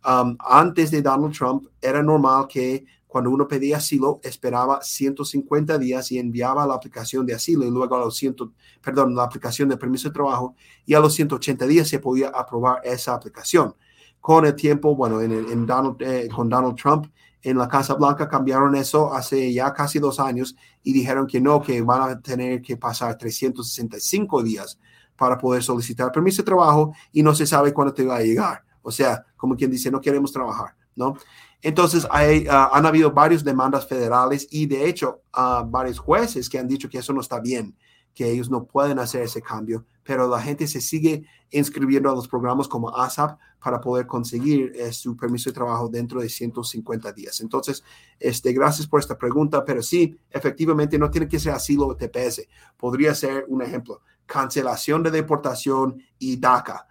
Um, 0.06 0.36
antes 0.38 0.92
de 0.92 1.02
Donald 1.02 1.36
Trump 1.36 1.66
era 1.82 2.00
normal 2.00 2.46
que 2.46 2.86
cuando 3.08 3.30
uno 3.30 3.48
pedía 3.48 3.78
asilo 3.78 4.20
esperaba 4.22 4.80
150 4.82 5.78
días 5.78 6.12
y 6.12 6.18
enviaba 6.18 6.66
la 6.66 6.74
aplicación 6.74 7.26
de 7.26 7.34
asilo 7.34 7.64
y 7.64 7.70
luego 7.70 7.96
a 7.96 8.00
los 8.00 8.16
100, 8.16 8.36
perdón, 8.80 9.16
la 9.16 9.24
aplicación 9.24 9.68
de 9.70 9.78
permiso 9.78 10.08
de 10.08 10.14
trabajo 10.14 10.54
y 10.86 10.94
a 10.94 11.00
los 11.00 11.14
180 11.14 11.66
días 11.66 11.88
se 11.88 11.98
podía 11.98 12.28
aprobar 12.28 12.80
esa 12.84 13.14
aplicación. 13.14 13.74
Con 14.20 14.44
el 14.44 14.54
tiempo, 14.54 14.94
bueno, 14.94 15.20
en, 15.22 15.32
eh, 15.32 16.28
con 16.28 16.48
Donald 16.48 16.76
Trump, 16.76 17.06
en 17.42 17.58
la 17.58 17.68
Casa 17.68 17.94
Blanca 17.94 18.28
cambiaron 18.28 18.74
eso 18.74 19.12
hace 19.12 19.52
ya 19.52 19.72
casi 19.72 19.98
dos 19.98 20.18
años 20.20 20.56
y 20.82 20.92
dijeron 20.92 21.26
que 21.26 21.40
no, 21.40 21.62
que 21.62 21.80
van 21.82 22.10
a 22.10 22.20
tener 22.20 22.62
que 22.62 22.76
pasar 22.76 23.16
365 23.16 24.42
días 24.42 24.78
para 25.16 25.38
poder 25.38 25.62
solicitar 25.62 26.12
permiso 26.12 26.42
de 26.42 26.46
trabajo 26.46 26.92
y 27.12 27.22
no 27.22 27.34
se 27.34 27.46
sabe 27.46 27.72
cuándo 27.72 27.94
te 27.94 28.04
va 28.04 28.16
a 28.16 28.22
llegar. 28.22 28.64
O 28.82 28.90
sea, 28.90 29.24
como 29.36 29.56
quien 29.56 29.70
dice, 29.70 29.90
no 29.90 30.00
queremos 30.00 30.32
trabajar, 30.32 30.74
¿no? 30.94 31.16
Entonces, 31.60 32.06
hay, 32.10 32.46
ah, 32.48 32.70
han 32.72 32.86
habido 32.86 33.12
varias 33.12 33.42
demandas 33.42 33.86
federales 33.86 34.46
y 34.50 34.66
de 34.66 34.88
hecho, 34.88 35.22
uh, 35.36 35.64
varios 35.68 35.98
jueces 35.98 36.48
que 36.48 36.58
han 36.58 36.68
dicho 36.68 36.88
que 36.88 36.98
eso 36.98 37.12
no 37.12 37.20
está 37.20 37.40
bien 37.40 37.76
que 38.18 38.28
ellos 38.28 38.50
no 38.50 38.64
pueden 38.64 38.98
hacer 38.98 39.22
ese 39.22 39.40
cambio, 39.40 39.86
pero 40.02 40.26
la 40.26 40.42
gente 40.42 40.66
se 40.66 40.80
sigue 40.80 41.24
inscribiendo 41.52 42.10
a 42.10 42.16
los 42.16 42.26
programas 42.26 42.66
como 42.66 42.88
ASAP 42.88 43.38
para 43.62 43.80
poder 43.80 44.08
conseguir 44.08 44.72
eh, 44.74 44.92
su 44.92 45.16
permiso 45.16 45.50
de 45.50 45.54
trabajo 45.54 45.88
dentro 45.88 46.20
de 46.20 46.28
150 46.28 47.12
días. 47.12 47.40
Entonces, 47.40 47.84
este, 48.18 48.52
gracias 48.52 48.88
por 48.88 48.98
esta 48.98 49.16
pregunta, 49.16 49.64
pero 49.64 49.82
sí, 49.82 50.18
efectivamente 50.30 50.98
no 50.98 51.12
tiene 51.12 51.28
que 51.28 51.38
ser 51.38 51.52
asilo 51.52 51.86
o 51.86 51.96
TPS. 51.96 52.48
Podría 52.76 53.14
ser 53.14 53.44
un 53.46 53.62
ejemplo, 53.62 54.00
cancelación 54.26 55.04
de 55.04 55.12
deportación 55.12 56.02
y 56.18 56.38
DACA. 56.38 56.88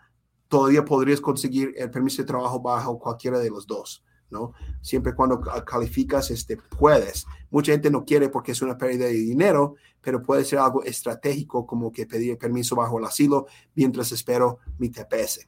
Todavía 0.48 0.86
podrías 0.86 1.20
conseguir 1.20 1.74
el 1.76 1.92
permiso 1.92 2.22
de 2.22 2.28
trabajo 2.28 2.62
bajo 2.62 2.98
cualquiera 2.98 3.38
de 3.38 3.50
los 3.50 3.68
dos. 3.68 4.02
¿No? 4.30 4.54
Siempre 4.82 5.16
cuando 5.16 5.42
calificas, 5.66 6.32
este, 6.32 6.58
puedes. 6.58 7.26
Mucha 7.50 7.72
gente 7.72 7.90
no 7.90 8.06
quiere 8.06 8.30
porque 8.30 8.52
es 8.52 8.62
una 8.62 8.78
pérdida 8.78 9.06
de 9.06 9.14
dinero, 9.14 9.76
pero 10.02 10.22
puede 10.22 10.44
ser 10.44 10.60
algo 10.60 10.84
estratégico 10.84 11.66
como 11.66 11.92
que 11.92 12.06
pedir 12.06 12.38
permiso 12.38 12.76
bajo 12.76 13.00
el 13.00 13.06
asilo 13.06 13.48
mientras 13.76 14.12
espero 14.12 14.60
mi 14.78 14.90
TPS. 14.90 15.48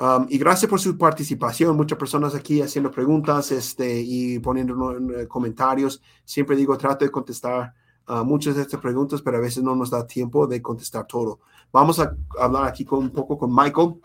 Um, 0.00 0.26
y 0.30 0.38
gracias 0.38 0.70
por 0.70 0.80
su 0.80 0.96
participación. 0.96 1.76
Muchas 1.76 1.98
personas 1.98 2.34
aquí 2.34 2.62
haciendo 2.62 2.90
preguntas 2.90 3.52
este, 3.52 4.00
y 4.00 4.38
poniendo 4.38 4.96
comentarios. 5.28 6.00
Siempre 6.24 6.56
digo, 6.56 6.78
trato 6.78 7.04
de 7.04 7.10
contestar 7.10 7.74
uh, 8.08 8.24
muchas 8.24 8.56
de 8.56 8.62
estas 8.62 8.80
preguntas, 8.80 9.20
pero 9.20 9.36
a 9.36 9.40
veces 9.40 9.62
no 9.62 9.76
nos 9.76 9.90
da 9.90 10.06
tiempo 10.06 10.46
de 10.46 10.62
contestar 10.62 11.06
todo. 11.06 11.40
Vamos 11.70 12.00
a 12.00 12.16
hablar 12.38 12.64
aquí 12.64 12.82
con, 12.82 13.00
un 13.00 13.10
poco 13.10 13.36
con 13.36 13.54
Michael. 13.54 13.96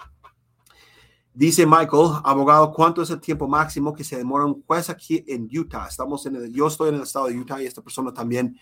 Dice 1.38 1.66
Michael, 1.66 2.22
abogado, 2.24 2.72
¿cuánto 2.72 3.02
es 3.02 3.10
el 3.10 3.20
tiempo 3.20 3.46
máximo 3.46 3.94
que 3.94 4.06
se 4.06 4.16
demora 4.16 4.46
un 4.46 4.64
juez 4.64 4.90
aquí 4.90 5.22
en 5.28 5.50
Utah? 5.52 5.86
Estamos 5.90 6.26
en 6.28 6.38
el, 6.38 6.54
yo 6.54 6.68
estoy 6.68 6.88
en 6.88 6.96
el 6.96 7.02
estado 7.02 7.28
de 7.28 7.38
Utah 7.38 7.62
y 7.62 7.66
esta 7.66 7.82
persona 7.82 8.14
también, 8.14 8.58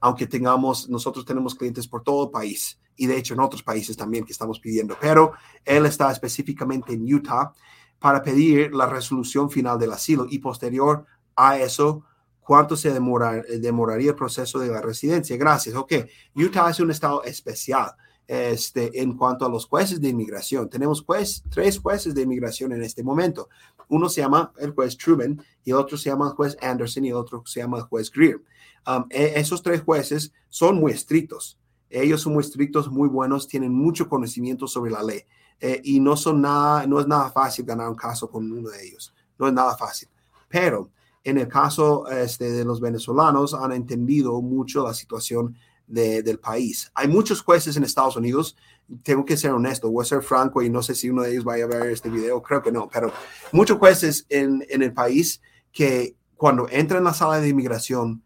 aunque 0.00 0.26
tengamos, 0.26 0.88
nosotros 0.88 1.26
tenemos 1.26 1.54
clientes 1.54 1.86
por 1.86 2.02
todo 2.02 2.24
el 2.24 2.30
país 2.30 2.80
y 2.96 3.06
de 3.06 3.18
hecho 3.18 3.34
en 3.34 3.40
otros 3.40 3.62
países 3.62 3.94
también 3.94 4.24
que 4.24 4.32
estamos 4.32 4.58
pidiendo, 4.58 4.96
pero 4.98 5.32
él 5.66 5.84
está 5.84 6.10
específicamente 6.10 6.94
en 6.94 7.14
Utah 7.14 7.52
para 7.98 8.22
pedir 8.22 8.74
la 8.74 8.86
resolución 8.86 9.50
final 9.50 9.78
del 9.78 9.92
asilo 9.92 10.26
y 10.30 10.38
posterior 10.38 11.04
a 11.36 11.58
eso, 11.58 12.06
¿cuánto 12.40 12.74
se 12.74 12.90
demoraría 12.90 14.10
el 14.10 14.16
proceso 14.16 14.58
de 14.58 14.68
la 14.68 14.80
residencia? 14.80 15.36
Gracias. 15.36 15.74
Ok, 15.74 15.92
Utah 16.34 16.70
es 16.70 16.80
un 16.80 16.90
estado 16.90 17.22
especial 17.22 17.92
este, 18.26 19.02
en 19.02 19.16
cuanto 19.16 19.44
a 19.44 19.48
los 19.48 19.66
jueces 19.66 20.00
de 20.00 20.08
inmigración. 20.08 20.68
Tenemos 20.68 21.02
juez, 21.02 21.42
tres 21.50 21.78
jueces 21.78 22.14
de 22.14 22.22
inmigración 22.22 22.72
en 22.72 22.82
este 22.82 23.02
momento. 23.02 23.48
Uno 23.88 24.08
se 24.08 24.22
llama 24.22 24.52
el 24.58 24.72
juez 24.72 24.96
Truman 24.96 25.42
y 25.64 25.72
otro 25.72 25.96
se 25.96 26.10
llama 26.10 26.28
el 26.28 26.34
juez 26.34 26.56
Anderson 26.62 27.04
y 27.04 27.12
otro 27.12 27.42
se 27.46 27.60
llama 27.60 27.78
el 27.78 27.84
juez 27.84 28.10
Greer. 28.10 28.42
Um, 28.86 29.04
e, 29.10 29.32
esos 29.36 29.62
tres 29.62 29.82
jueces 29.82 30.32
son 30.48 30.76
muy 30.76 30.92
estrictos. 30.92 31.58
Ellos 31.90 32.22
son 32.22 32.34
muy 32.34 32.42
estrictos, 32.42 32.90
muy 32.90 33.08
buenos, 33.08 33.46
tienen 33.46 33.72
mucho 33.72 34.08
conocimiento 34.08 34.66
sobre 34.66 34.90
la 34.90 35.02
ley 35.02 35.22
eh, 35.60 35.80
y 35.84 36.00
no 36.00 36.16
son 36.16 36.40
nada, 36.40 36.86
no 36.86 36.98
es 36.98 37.06
nada 37.06 37.30
fácil 37.30 37.64
ganar 37.64 37.88
un 37.88 37.94
caso 37.94 38.28
con 38.28 38.50
uno 38.50 38.68
de 38.68 38.86
ellos. 38.86 39.14
No 39.38 39.46
es 39.46 39.52
nada 39.52 39.76
fácil. 39.76 40.08
Pero 40.48 40.90
en 41.22 41.38
el 41.38 41.48
caso 41.48 42.08
este, 42.08 42.50
de 42.50 42.64
los 42.64 42.80
venezolanos 42.80 43.54
han 43.54 43.72
entendido 43.72 44.40
mucho 44.42 44.84
la 44.84 44.92
situación 44.94 45.56
del 45.86 46.38
país. 46.38 46.90
Hay 46.94 47.08
muchos 47.08 47.42
jueces 47.42 47.76
en 47.76 47.84
Estados 47.84 48.16
Unidos, 48.16 48.56
tengo 49.02 49.24
que 49.24 49.36
ser 49.36 49.52
honesto, 49.52 49.90
voy 49.90 50.02
a 50.02 50.06
ser 50.06 50.22
franco 50.22 50.62
y 50.62 50.70
no 50.70 50.82
sé 50.82 50.94
si 50.94 51.10
uno 51.10 51.22
de 51.22 51.32
ellos 51.32 51.44
vaya 51.44 51.64
a 51.64 51.68
ver 51.68 51.90
este 51.90 52.10
video, 52.10 52.42
creo 52.42 52.62
que 52.62 52.72
no, 52.72 52.88
pero 52.88 53.12
muchos 53.52 53.78
jueces 53.78 54.26
en, 54.28 54.64
en 54.68 54.82
el 54.82 54.92
país 54.92 55.40
que 55.72 56.16
cuando 56.36 56.68
entran 56.70 57.02
a 57.02 57.10
la 57.10 57.14
sala 57.14 57.40
de 57.40 57.48
inmigración 57.48 58.22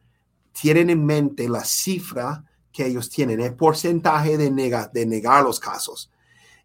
tienen 0.60 0.90
en 0.90 1.04
mente 1.04 1.48
la 1.48 1.64
cifra 1.64 2.44
que 2.72 2.86
ellos 2.86 3.10
tienen, 3.10 3.40
el 3.40 3.54
porcentaje 3.54 4.36
de, 4.36 4.50
de 4.92 5.06
negar 5.06 5.44
los 5.44 5.60
casos. 5.60 6.10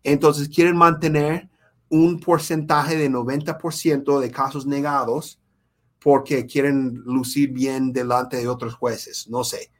Entonces 0.03 0.49
quieren 0.49 0.75
mantener 0.75 1.49
un 1.89 2.19
porcentaje 2.19 2.97
de 2.97 3.09
90% 3.09 4.19
de 4.19 4.31
casos 4.31 4.65
negados 4.65 5.39
porque 5.99 6.45
quieren 6.45 7.01
lucir 7.05 7.51
bien 7.51 7.93
delante 7.93 8.37
de 8.37 8.47
otros 8.47 8.73
jueces, 8.73 9.27
no 9.29 9.43
sé. 9.43 9.71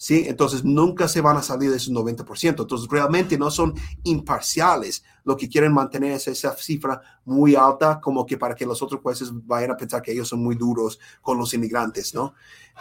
¿Sí? 0.00 0.24
Entonces 0.26 0.64
nunca 0.64 1.08
se 1.08 1.20
van 1.20 1.36
a 1.36 1.42
salir 1.42 1.70
de 1.70 1.76
esos 1.76 1.92
90%. 1.92 2.62
Entonces 2.62 2.88
realmente 2.88 3.36
no 3.36 3.50
son 3.50 3.74
imparciales. 4.02 5.04
Lo 5.24 5.36
que 5.36 5.46
quieren 5.46 5.74
mantener 5.74 6.12
es 6.12 6.26
esa 6.26 6.56
cifra 6.56 7.02
muy 7.26 7.54
alta, 7.54 8.00
como 8.00 8.24
que 8.24 8.38
para 8.38 8.54
que 8.54 8.64
los 8.64 8.80
otros 8.80 9.02
jueces 9.02 9.28
vayan 9.30 9.72
a 9.72 9.76
pensar 9.76 10.00
que 10.00 10.12
ellos 10.12 10.26
son 10.26 10.42
muy 10.42 10.56
duros 10.56 10.98
con 11.20 11.36
los 11.36 11.52
inmigrantes, 11.52 12.14
¿no? 12.14 12.32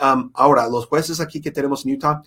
Um, 0.01 0.31
ahora, 0.33 0.69
los 0.69 0.87
jueces 0.87 1.19
aquí 1.19 1.41
que 1.41 1.51
tenemos 1.51 1.85
en 1.85 1.95
Utah, 1.95 2.21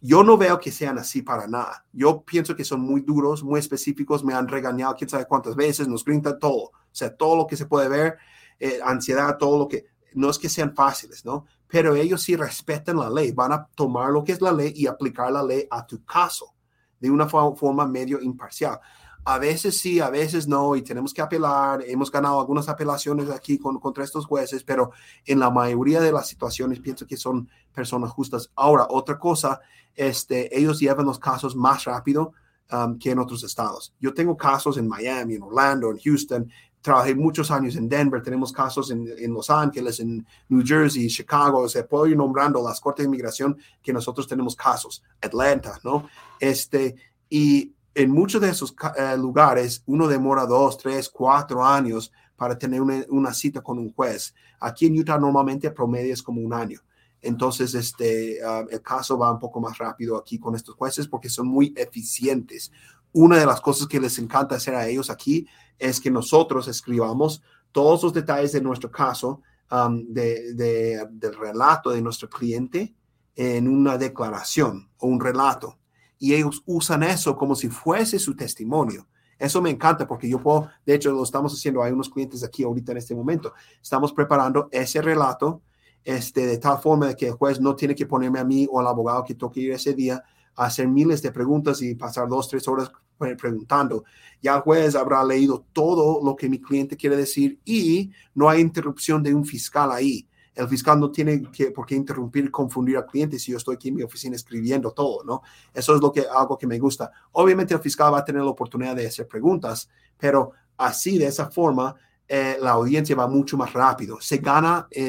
yo 0.00 0.22
no 0.22 0.38
veo 0.38 0.60
que 0.60 0.70
sean 0.70 0.98
así 0.98 1.22
para 1.22 1.48
nada. 1.48 1.84
Yo 1.92 2.22
pienso 2.22 2.54
que 2.54 2.64
son 2.64 2.80
muy 2.80 3.00
duros, 3.00 3.42
muy 3.42 3.58
específicos, 3.58 4.22
me 4.22 4.34
han 4.34 4.46
regañado 4.46 4.94
quién 4.94 5.10
sabe 5.10 5.26
cuántas 5.26 5.56
veces, 5.56 5.88
nos 5.88 6.04
gritan 6.04 6.38
todo, 6.38 6.62
o 6.62 6.72
sea, 6.92 7.12
todo 7.16 7.34
lo 7.34 7.46
que 7.48 7.56
se 7.56 7.66
puede 7.66 7.88
ver, 7.88 8.18
eh, 8.60 8.78
ansiedad, 8.84 9.36
todo 9.36 9.58
lo 9.58 9.66
que, 9.66 9.86
no 10.14 10.30
es 10.30 10.38
que 10.38 10.48
sean 10.48 10.76
fáciles, 10.76 11.24
¿no? 11.24 11.46
Pero 11.72 11.94
ellos 11.96 12.20
sí 12.20 12.36
respetan 12.36 12.98
la 12.98 13.08
ley, 13.08 13.32
van 13.32 13.50
a 13.50 13.66
tomar 13.74 14.10
lo 14.10 14.22
que 14.22 14.32
es 14.32 14.42
la 14.42 14.52
ley 14.52 14.74
y 14.76 14.86
aplicar 14.86 15.32
la 15.32 15.42
ley 15.42 15.66
a 15.70 15.86
tu 15.86 16.04
caso 16.04 16.52
de 17.00 17.10
una 17.10 17.26
forma 17.26 17.86
medio 17.86 18.20
imparcial. 18.20 18.78
A 19.24 19.38
veces 19.38 19.78
sí, 19.78 19.98
a 19.98 20.10
veces 20.10 20.46
no, 20.46 20.76
y 20.76 20.82
tenemos 20.82 21.14
que 21.14 21.22
apelar. 21.22 21.82
Hemos 21.86 22.10
ganado 22.10 22.38
algunas 22.38 22.68
apelaciones 22.68 23.30
aquí 23.30 23.56
contra 23.56 24.04
estos 24.04 24.26
jueces, 24.26 24.62
pero 24.64 24.90
en 25.24 25.40
la 25.40 25.48
mayoría 25.48 26.02
de 26.02 26.12
las 26.12 26.28
situaciones 26.28 26.78
pienso 26.78 27.06
que 27.06 27.16
son 27.16 27.48
personas 27.72 28.10
justas. 28.10 28.50
Ahora, 28.54 28.86
otra 28.90 29.18
cosa, 29.18 29.58
este, 29.94 30.54
ellos 30.54 30.78
llevan 30.78 31.06
los 31.06 31.18
casos 31.18 31.56
más 31.56 31.84
rápido 31.84 32.34
um, 32.70 32.98
que 32.98 33.12
en 33.12 33.18
otros 33.18 33.44
estados. 33.44 33.94
Yo 33.98 34.12
tengo 34.12 34.36
casos 34.36 34.76
en 34.76 34.86
Miami, 34.86 35.36
en 35.36 35.42
Orlando, 35.42 35.90
en 35.90 35.98
Houston, 35.98 36.50
trabajé 36.82 37.14
muchos 37.14 37.50
años 37.50 37.76
en 37.76 37.88
Denver, 37.88 38.22
tenemos 38.22 38.52
casos 38.52 38.90
en, 38.90 39.08
en, 39.16 39.32
Los 39.32 39.48
Ángeles, 39.48 40.00
en 40.00 40.26
New 40.48 40.62
Jersey, 40.66 41.06
Chicago, 41.08 41.60
o 41.60 41.68
sea, 41.68 41.86
puedo 41.86 42.06
ir 42.06 42.16
nombrando 42.16 42.62
las 42.62 42.80
cortes 42.80 43.04
de 43.04 43.08
inmigración 43.08 43.56
que 43.82 43.92
nosotros 43.92 44.26
tenemos 44.26 44.56
casos, 44.56 45.02
Atlanta, 45.20 45.78
¿no? 45.84 46.08
Este, 46.40 46.96
y 47.30 47.72
en 47.94 48.10
muchos 48.10 48.40
de 48.40 48.50
esos 48.50 48.74
eh, 48.96 49.16
lugares 49.16 49.82
uno 49.86 50.08
demora 50.08 50.46
dos, 50.46 50.78
tres, 50.78 51.08
cuatro 51.08 51.64
años 51.64 52.12
para 52.36 52.58
tener 52.58 52.80
una, 52.80 53.32
cita 53.32 53.60
con 53.60 53.78
un 53.78 53.92
juez. 53.92 54.34
Aquí 54.58 54.86
en 54.86 54.98
Utah 54.98 55.18
normalmente 55.18 55.70
promedio 55.70 56.12
es 56.12 56.22
como 56.22 56.40
un 56.40 56.52
año. 56.52 56.80
Entonces, 57.20 57.72
este, 57.74 58.38
uh, 58.44 58.66
el 58.68 58.82
caso 58.82 59.16
va 59.16 59.30
un 59.30 59.38
poco 59.38 59.60
más 59.60 59.78
rápido 59.78 60.16
aquí 60.16 60.40
con 60.40 60.56
estos 60.56 60.74
jueces 60.74 61.06
porque 61.06 61.28
son 61.28 61.46
muy 61.46 61.72
eficientes 61.76 62.72
una 63.12 63.38
de 63.38 63.46
las 63.46 63.60
cosas 63.60 63.86
que 63.86 64.00
les 64.00 64.18
encanta 64.18 64.56
hacer 64.56 64.74
a 64.74 64.88
ellos 64.88 65.10
aquí 65.10 65.46
es 65.78 66.00
que 66.00 66.10
nosotros 66.10 66.68
escribamos 66.68 67.42
todos 67.70 68.02
los 68.02 68.12
detalles 68.12 68.52
de 68.52 68.60
nuestro 68.60 68.90
caso, 68.90 69.42
um, 69.70 70.04
de, 70.08 70.54
del 70.54 71.34
relato 71.34 71.90
de 71.90 72.02
nuestro 72.02 72.28
cliente 72.28 72.94
en 73.34 73.68
una 73.68 73.98
declaración 73.98 74.90
o 74.98 75.06
un 75.06 75.20
relato. 75.20 75.78
Y 76.18 76.34
ellos 76.34 76.62
usan 76.66 77.02
eso 77.02 77.36
como 77.36 77.54
si 77.54 77.68
fuese 77.68 78.18
su 78.18 78.36
testimonio. 78.36 79.08
Eso 79.38 79.60
me 79.60 79.70
encanta 79.70 80.06
porque 80.06 80.28
yo 80.28 80.40
puedo, 80.40 80.70
de 80.86 80.94
hecho 80.94 81.10
lo 81.10 81.24
estamos 81.24 81.52
haciendo, 81.52 81.82
hay 81.82 81.92
unos 81.92 82.08
clientes 82.08 82.44
aquí 82.44 82.62
ahorita 82.62 82.92
en 82.92 82.98
este 82.98 83.14
momento, 83.14 83.52
estamos 83.82 84.12
preparando 84.12 84.68
ese 84.70 85.02
relato 85.02 85.62
este, 86.04 86.46
de 86.46 86.58
tal 86.58 86.78
forma 86.78 87.14
que 87.14 87.26
el 87.28 87.32
juez 87.32 87.60
no 87.60 87.74
tiene 87.74 87.94
que 87.94 88.06
ponerme 88.06 88.38
a 88.38 88.44
mí 88.44 88.68
o 88.70 88.78
al 88.78 88.86
abogado 88.86 89.24
que 89.24 89.34
toque 89.34 89.60
ir 89.60 89.72
ese 89.72 89.94
día 89.94 90.22
hacer 90.56 90.88
miles 90.88 91.22
de 91.22 91.32
preguntas 91.32 91.80
y 91.82 91.94
pasar 91.94 92.28
dos, 92.28 92.48
tres 92.48 92.66
horas 92.68 92.90
preguntando. 93.38 94.04
Ya 94.40 94.56
el 94.56 94.62
juez 94.62 94.94
habrá 94.94 95.24
leído 95.24 95.64
todo 95.72 96.20
lo 96.24 96.34
que 96.34 96.48
mi 96.48 96.60
cliente 96.60 96.96
quiere 96.96 97.16
decir 97.16 97.60
y 97.64 98.10
no 98.34 98.48
hay 98.48 98.60
interrupción 98.60 99.22
de 99.22 99.34
un 99.34 99.44
fiscal 99.44 99.92
ahí. 99.92 100.28
El 100.54 100.68
fiscal 100.68 101.00
no 101.00 101.10
tiene 101.10 101.42
que, 101.50 101.70
por 101.70 101.86
qué 101.86 101.94
interrumpir, 101.94 102.50
confundir 102.50 102.98
al 102.98 103.06
cliente 103.06 103.38
si 103.38 103.52
yo 103.52 103.58
estoy 103.58 103.76
aquí 103.76 103.88
en 103.88 103.94
mi 103.94 104.02
oficina 104.02 104.36
escribiendo 104.36 104.92
todo, 104.92 105.24
¿no? 105.24 105.42
Eso 105.72 105.94
es 105.94 106.00
lo 106.02 106.12
que, 106.12 106.24
algo 106.30 106.58
que 106.58 106.66
me 106.66 106.78
gusta. 106.78 107.10
Obviamente 107.32 107.72
el 107.72 107.80
fiscal 107.80 108.12
va 108.12 108.18
a 108.18 108.24
tener 108.24 108.42
la 108.42 108.50
oportunidad 108.50 108.94
de 108.94 109.06
hacer 109.06 109.26
preguntas, 109.26 109.88
pero 110.18 110.52
así, 110.76 111.16
de 111.16 111.26
esa 111.26 111.50
forma, 111.50 111.94
eh, 112.28 112.56
la 112.60 112.72
audiencia 112.72 113.16
va 113.16 113.26
mucho 113.28 113.56
más 113.56 113.72
rápido. 113.72 114.20
Se 114.20 114.38
gana 114.38 114.86
eh, 114.90 115.02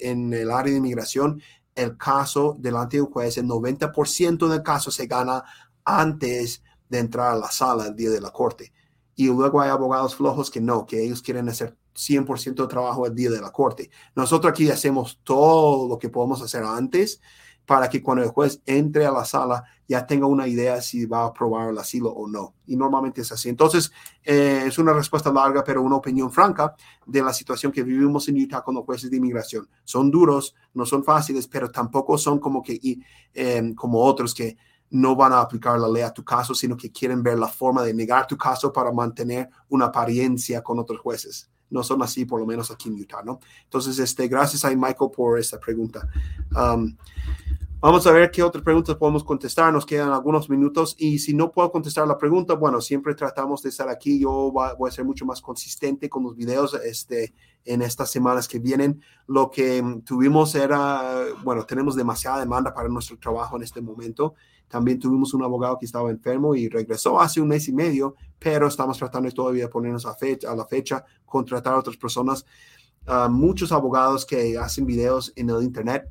eh, 0.00 0.10
en 0.10 0.32
el 0.32 0.50
área 0.50 0.72
de 0.72 0.78
inmigración 0.78 1.40
el 1.78 1.96
caso 1.96 2.56
delante 2.58 2.96
de 2.96 3.02
un 3.02 3.10
juez, 3.10 3.38
el 3.38 3.46
90% 3.46 4.48
del 4.48 4.62
caso 4.62 4.90
se 4.90 5.06
gana 5.06 5.44
antes 5.84 6.62
de 6.88 6.98
entrar 6.98 7.32
a 7.32 7.36
la 7.36 7.50
sala 7.50 7.86
el 7.86 7.96
día 7.96 8.10
de 8.10 8.20
la 8.20 8.30
corte. 8.30 8.72
Y 9.14 9.26
luego 9.26 9.60
hay 9.60 9.70
abogados 9.70 10.14
flojos 10.14 10.50
que 10.50 10.60
no, 10.60 10.86
que 10.86 11.02
ellos 11.02 11.22
quieren 11.22 11.48
hacer 11.48 11.76
100% 11.94 12.62
de 12.62 12.68
trabajo 12.68 13.06
el 13.06 13.14
día 13.14 13.30
de 13.30 13.40
la 13.40 13.50
corte. 13.50 13.90
Nosotros 14.14 14.50
aquí 14.50 14.70
hacemos 14.70 15.20
todo 15.24 15.88
lo 15.88 15.98
que 15.98 16.08
podemos 16.08 16.40
hacer 16.42 16.62
antes 16.64 17.20
para 17.68 17.90
que 17.90 18.02
cuando 18.02 18.24
el 18.24 18.30
juez 18.30 18.62
entre 18.64 19.04
a 19.04 19.12
la 19.12 19.26
sala 19.26 19.62
ya 19.86 20.06
tenga 20.06 20.26
una 20.26 20.48
idea 20.48 20.80
si 20.80 21.04
va 21.04 21.24
a 21.24 21.26
aprobar 21.26 21.68
el 21.68 21.76
asilo 21.76 22.08
o 22.08 22.26
no. 22.26 22.54
Y 22.66 22.76
normalmente 22.76 23.20
es 23.20 23.30
así. 23.30 23.50
Entonces, 23.50 23.92
eh, 24.24 24.64
es 24.66 24.78
una 24.78 24.94
respuesta 24.94 25.30
larga, 25.30 25.62
pero 25.62 25.82
una 25.82 25.96
opinión 25.96 26.32
franca 26.32 26.74
de 27.04 27.20
la 27.20 27.30
situación 27.34 27.70
que 27.70 27.82
vivimos 27.82 28.26
en 28.26 28.42
Utah 28.42 28.62
con 28.62 28.74
los 28.74 28.86
jueces 28.86 29.10
de 29.10 29.18
inmigración. 29.18 29.68
Son 29.84 30.10
duros, 30.10 30.54
no 30.72 30.86
son 30.86 31.04
fáciles, 31.04 31.46
pero 31.46 31.70
tampoco 31.70 32.16
son 32.16 32.38
como 32.38 32.62
que 32.62 32.80
eh, 33.34 33.72
como 33.76 34.00
otros 34.00 34.32
que 34.32 34.56
no 34.88 35.14
van 35.14 35.34
a 35.34 35.42
aplicar 35.42 35.78
la 35.78 35.90
ley 35.90 36.04
a 36.04 36.14
tu 36.14 36.24
caso, 36.24 36.54
sino 36.54 36.74
que 36.74 36.90
quieren 36.90 37.22
ver 37.22 37.38
la 37.38 37.48
forma 37.48 37.82
de 37.82 37.92
negar 37.92 38.26
tu 38.26 38.38
caso 38.38 38.72
para 38.72 38.90
mantener 38.92 39.50
una 39.68 39.86
apariencia 39.86 40.62
con 40.62 40.78
otros 40.78 41.00
jueces. 41.00 41.50
No 41.68 41.82
son 41.82 42.02
así, 42.02 42.24
por 42.24 42.40
lo 42.40 42.46
menos 42.46 42.70
aquí 42.70 42.88
en 42.88 42.94
Utah, 42.94 43.22
¿no? 43.22 43.40
Entonces, 43.64 43.98
este, 43.98 44.26
gracias 44.26 44.64
a 44.64 44.70
Michael 44.70 45.10
por 45.14 45.38
esta 45.38 45.60
pregunta. 45.60 46.08
Um, 46.56 46.96
Vamos 47.80 48.04
a 48.08 48.10
ver 48.10 48.32
qué 48.32 48.42
otras 48.42 48.64
preguntas 48.64 48.96
podemos 48.96 49.22
contestar. 49.22 49.72
Nos 49.72 49.86
quedan 49.86 50.10
algunos 50.10 50.50
minutos 50.50 50.96
y 50.98 51.20
si 51.20 51.32
no 51.32 51.52
puedo 51.52 51.70
contestar 51.70 52.08
la 52.08 52.18
pregunta, 52.18 52.54
bueno, 52.54 52.80
siempre 52.80 53.14
tratamos 53.14 53.62
de 53.62 53.68
estar 53.68 53.88
aquí. 53.88 54.18
Yo 54.18 54.50
voy 54.50 54.88
a 54.88 54.90
ser 54.90 55.04
mucho 55.04 55.24
más 55.24 55.40
consistente 55.40 56.08
con 56.08 56.24
los 56.24 56.34
videos 56.34 56.74
este, 56.74 57.32
en 57.64 57.82
estas 57.82 58.10
semanas 58.10 58.48
que 58.48 58.58
vienen. 58.58 59.00
Lo 59.28 59.48
que 59.48 59.80
mm, 59.80 60.00
tuvimos 60.00 60.56
era, 60.56 61.22
bueno, 61.44 61.64
tenemos 61.66 61.94
demasiada 61.94 62.40
demanda 62.40 62.74
para 62.74 62.88
nuestro 62.88 63.16
trabajo 63.16 63.56
en 63.56 63.62
este 63.62 63.80
momento. 63.80 64.34
También 64.66 64.98
tuvimos 64.98 65.32
un 65.32 65.44
abogado 65.44 65.78
que 65.78 65.86
estaba 65.86 66.10
enfermo 66.10 66.56
y 66.56 66.68
regresó 66.68 67.20
hace 67.20 67.40
un 67.40 67.46
mes 67.46 67.68
y 67.68 67.72
medio, 67.72 68.16
pero 68.40 68.66
estamos 68.66 68.98
tratando 68.98 69.30
todavía 69.30 69.66
de 69.66 69.68
ponernos 69.68 70.04
a, 70.04 70.16
fecha, 70.16 70.50
a 70.50 70.56
la 70.56 70.66
fecha, 70.66 71.04
contratar 71.24 71.74
a 71.74 71.78
otras 71.78 71.96
personas. 71.96 72.44
Uh, 73.06 73.30
muchos 73.30 73.70
abogados 73.70 74.26
que 74.26 74.58
hacen 74.58 74.84
videos 74.84 75.32
en 75.36 75.48
el 75.50 75.62
Internet 75.62 76.10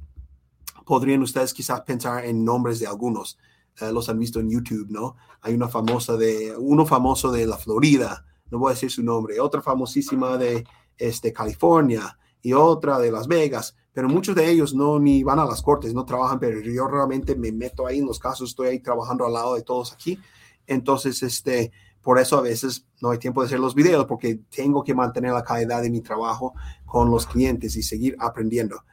podrían 0.87 1.21
ustedes 1.21 1.53
quizás 1.53 1.81
pensar 1.81 2.25
en 2.25 2.45
nombres 2.45 2.79
de 2.79 2.87
algunos. 2.87 3.37
Eh, 3.81 3.91
los 3.91 4.09
han 4.09 4.17
visto 4.17 4.39
en 4.39 4.49
YouTube, 4.49 4.87
¿no? 4.89 5.17
Hay 5.41 5.53
una 5.53 5.67
famosa 5.67 6.15
de, 6.15 6.55
uno 6.57 6.85
famoso 6.85 7.31
de 7.31 7.45
la 7.45 7.57
Florida, 7.57 8.25
no 8.49 8.57
voy 8.57 8.71
a 8.71 8.73
decir 8.73 8.89
su 8.89 9.03
nombre, 9.03 9.39
otra 9.39 9.61
famosísima 9.61 10.37
de 10.37 10.65
este, 10.97 11.33
California 11.33 12.17
y 12.41 12.53
otra 12.53 12.97
de 12.97 13.11
Las 13.11 13.27
Vegas, 13.27 13.75
pero 13.91 14.07
muchos 14.07 14.35
de 14.35 14.49
ellos 14.49 14.73
no 14.73 14.97
ni 14.99 15.23
van 15.23 15.39
a 15.39 15.45
las 15.45 15.61
cortes, 15.61 15.93
no 15.93 16.05
trabajan, 16.05 16.39
pero 16.39 16.59
yo 16.61 16.87
realmente 16.87 17.35
me 17.35 17.51
meto 17.51 17.85
ahí 17.85 17.99
en 17.99 18.05
los 18.05 18.17
casos, 18.17 18.49
estoy 18.49 18.69
ahí 18.69 18.79
trabajando 18.79 19.25
al 19.25 19.33
lado 19.33 19.55
de 19.55 19.63
todos 19.63 19.91
aquí. 19.91 20.17
Entonces, 20.65 21.21
este, 21.21 21.71
por 22.01 22.19
eso 22.19 22.37
a 22.37 22.41
veces 22.41 22.85
no 23.01 23.09
hay 23.09 23.17
tiempo 23.17 23.41
de 23.41 23.47
hacer 23.47 23.59
los 23.59 23.75
videos 23.75 24.05
porque 24.05 24.39
tengo 24.55 24.83
que 24.83 24.93
mantener 24.95 25.33
la 25.33 25.43
calidad 25.43 25.81
de 25.81 25.89
mi 25.89 26.01
trabajo 26.01 26.53
con 26.85 27.11
los 27.11 27.27
clientes 27.27 27.75
y 27.75 27.83
seguir 27.83 28.15
aprendiendo. 28.19 28.83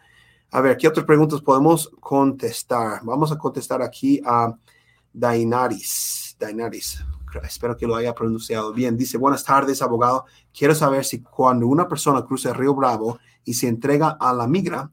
A 0.55 0.61
ver, 0.61 0.77
¿qué 0.77 0.87
otras 0.87 1.05
preguntas 1.05 1.41
podemos 1.41 1.91
contestar? 1.99 3.01
Vamos 3.03 3.33
a 3.33 3.37
contestar 3.37 3.83
aquí 3.83 4.23
a 4.25 4.57
Dainaris. 5.13 6.37
Dainaris, 6.39 7.05
espero 7.43 7.77
que 7.77 7.89
lo 7.89 7.97
haya 7.97 8.15
pronunciado 8.15 8.73
bien. 8.73 8.97
Dice, 8.97 9.19
buenas 9.19 9.43
tardes, 9.43 9.83
abogado. 9.83 10.27
Quiero 10.57 10.73
saber 10.77 11.05
si 11.05 11.23
cuando 11.23 11.67
una 11.67 11.89
persona 11.89 12.25
cruza 12.25 12.51
el 12.51 12.55
río 12.55 12.73
Bravo 12.73 13.19
y 13.45 13.55
se 13.55 13.67
entrega 13.67 14.11
a 14.11 14.33
la 14.33 14.47
migra, 14.47 14.93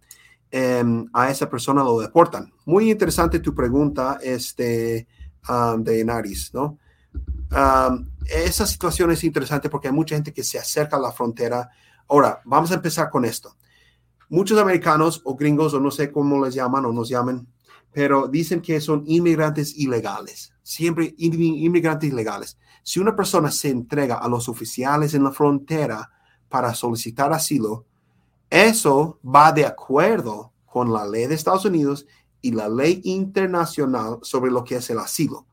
em, 0.49 1.05
a 1.13 1.29
esa 1.29 1.47
persona 1.47 1.83
lo 1.83 1.99
deportan. 1.99 2.51
Muy 2.65 2.89
interesante 2.89 3.37
tu 3.37 3.53
pregunta, 3.53 4.17
este, 4.23 5.07
um, 5.47 5.83
Dainaris, 5.83 6.55
¿no? 6.55 6.79
Um, 7.51 8.09
esa 8.25 8.65
situación 8.65 9.11
es 9.11 9.23
interesante 9.23 9.69
porque 9.69 9.89
hay 9.89 9.93
mucha 9.93 10.15
gente 10.15 10.33
que 10.33 10.43
se 10.43 10.57
acerca 10.57 10.95
a 10.95 10.99
la 10.99 11.11
frontera. 11.11 11.69
Ahora, 12.07 12.41
vamos 12.45 12.71
a 12.71 12.75
empezar 12.75 13.11
con 13.11 13.25
esto 13.25 13.55
muchos 14.31 14.57
americanos 14.57 15.21
o 15.25 15.35
gringos 15.35 15.73
o 15.73 15.79
no 15.79 15.91
sé 15.91 16.09
cómo 16.09 16.43
les 16.43 16.55
llaman 16.55 16.85
o 16.85 16.93
nos 16.93 17.09
llaman, 17.09 17.45
pero 17.91 18.29
dicen 18.29 18.61
que 18.61 18.79
son 18.79 19.03
inmigrantes 19.05 19.77
ilegales, 19.77 20.53
siempre 20.63 21.13
inmigrantes 21.17 22.09
ilegales. 22.09 22.57
Si 22.81 23.01
una 23.01 23.13
persona 23.13 23.51
se 23.51 23.69
entrega 23.69 24.15
a 24.15 24.29
los 24.29 24.47
oficiales 24.47 25.13
en 25.13 25.25
la 25.25 25.31
frontera 25.31 26.09
para 26.47 26.73
solicitar 26.73 27.33
asilo, 27.33 27.85
eso 28.49 29.19
va 29.23 29.51
de 29.51 29.65
acuerdo 29.65 30.53
con 30.65 30.93
la 30.93 31.05
ley 31.05 31.27
de 31.27 31.35
Estados 31.35 31.65
Unidos 31.65 32.07
y 32.39 32.53
la 32.53 32.69
ley 32.69 33.01
internacional 33.03 34.19
sobre 34.21 34.49
lo 34.49 34.63
que 34.63 34.77
es 34.77 34.89
el 34.89 34.99
asilo. 34.99 35.45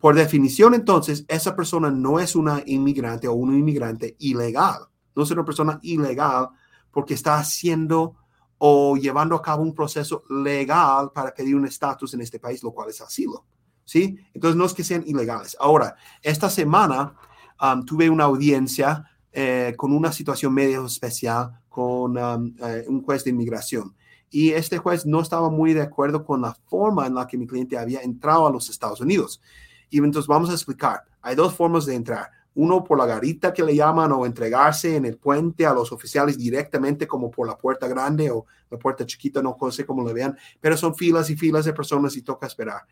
Por 0.00 0.16
definición, 0.16 0.74
entonces, 0.74 1.24
esa 1.28 1.54
persona 1.54 1.92
no 1.92 2.18
es 2.18 2.34
una 2.34 2.60
inmigrante 2.66 3.28
o 3.28 3.34
un 3.34 3.54
inmigrante 3.54 4.16
ilegal. 4.18 4.80
No 5.14 5.22
es 5.22 5.30
una 5.30 5.44
persona 5.44 5.78
ilegal 5.82 6.50
porque 6.94 7.14
está 7.14 7.36
haciendo 7.38 8.16
o 8.58 8.96
llevando 8.96 9.34
a 9.34 9.42
cabo 9.42 9.62
un 9.62 9.74
proceso 9.74 10.24
legal 10.30 11.10
para 11.12 11.34
pedir 11.34 11.56
un 11.56 11.66
estatus 11.66 12.14
en 12.14 12.20
este 12.20 12.38
país, 12.38 12.62
lo 12.62 12.72
cual 12.72 12.88
es 12.88 13.00
asilo. 13.00 13.44
¿Sí? 13.84 14.16
Entonces, 14.32 14.56
no 14.56 14.64
es 14.64 14.72
que 14.72 14.84
sean 14.84 15.04
ilegales. 15.06 15.54
Ahora, 15.60 15.96
esta 16.22 16.48
semana 16.48 17.14
um, 17.60 17.84
tuve 17.84 18.08
una 18.08 18.24
audiencia 18.24 19.04
eh, 19.30 19.74
con 19.76 19.92
una 19.92 20.10
situación 20.12 20.54
medio 20.54 20.86
especial 20.86 21.60
con 21.68 22.16
um, 22.16 22.54
eh, 22.62 22.84
un 22.88 23.02
juez 23.02 23.24
de 23.24 23.30
inmigración. 23.30 23.94
Y 24.30 24.52
este 24.52 24.78
juez 24.78 25.04
no 25.04 25.20
estaba 25.20 25.50
muy 25.50 25.74
de 25.74 25.82
acuerdo 25.82 26.24
con 26.24 26.40
la 26.40 26.54
forma 26.54 27.06
en 27.06 27.14
la 27.14 27.26
que 27.26 27.36
mi 27.36 27.46
cliente 27.46 27.76
había 27.76 28.00
entrado 28.00 28.46
a 28.46 28.50
los 28.50 28.70
Estados 28.70 29.00
Unidos. 29.00 29.42
Y 29.90 29.98
entonces 29.98 30.26
vamos 30.26 30.48
a 30.50 30.54
explicar. 30.54 31.04
Hay 31.20 31.36
dos 31.36 31.54
formas 31.54 31.84
de 31.84 31.94
entrar 31.94 32.30
uno 32.54 32.84
por 32.84 32.98
la 32.98 33.06
garita 33.06 33.52
que 33.52 33.62
le 33.62 33.74
llaman 33.74 34.12
o 34.12 34.26
entregarse 34.26 34.96
en 34.96 35.04
el 35.04 35.16
puente 35.16 35.66
a 35.66 35.74
los 35.74 35.90
oficiales 35.92 36.38
directamente 36.38 37.06
como 37.06 37.30
por 37.30 37.46
la 37.46 37.58
puerta 37.58 37.88
grande 37.88 38.30
o 38.30 38.46
la 38.70 38.78
puerta 38.78 39.04
chiquita, 39.04 39.42
no 39.42 39.56
sé 39.70 39.84
cómo 39.84 40.06
le 40.06 40.12
vean, 40.12 40.36
pero 40.60 40.76
son 40.76 40.94
filas 40.94 41.30
y 41.30 41.36
filas 41.36 41.64
de 41.64 41.72
personas 41.72 42.16
y 42.16 42.22
toca 42.22 42.46
esperar. 42.46 42.82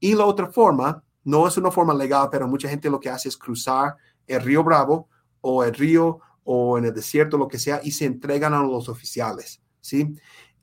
Y 0.00 0.14
la 0.14 0.24
otra 0.24 0.48
forma, 0.48 1.02
no 1.24 1.46
es 1.46 1.56
una 1.56 1.70
forma 1.70 1.94
legal, 1.94 2.28
pero 2.30 2.48
mucha 2.48 2.68
gente 2.68 2.90
lo 2.90 2.98
que 2.98 3.10
hace 3.10 3.28
es 3.28 3.36
cruzar 3.36 3.96
el 4.26 4.40
río 4.42 4.64
Bravo 4.64 5.08
o 5.40 5.62
el 5.62 5.74
río 5.74 6.20
o 6.44 6.76
en 6.78 6.86
el 6.86 6.92
desierto, 6.92 7.38
lo 7.38 7.46
que 7.46 7.58
sea, 7.58 7.80
y 7.84 7.92
se 7.92 8.04
entregan 8.04 8.52
a 8.54 8.62
los 8.62 8.88
oficiales, 8.88 9.62
¿sí? 9.80 10.16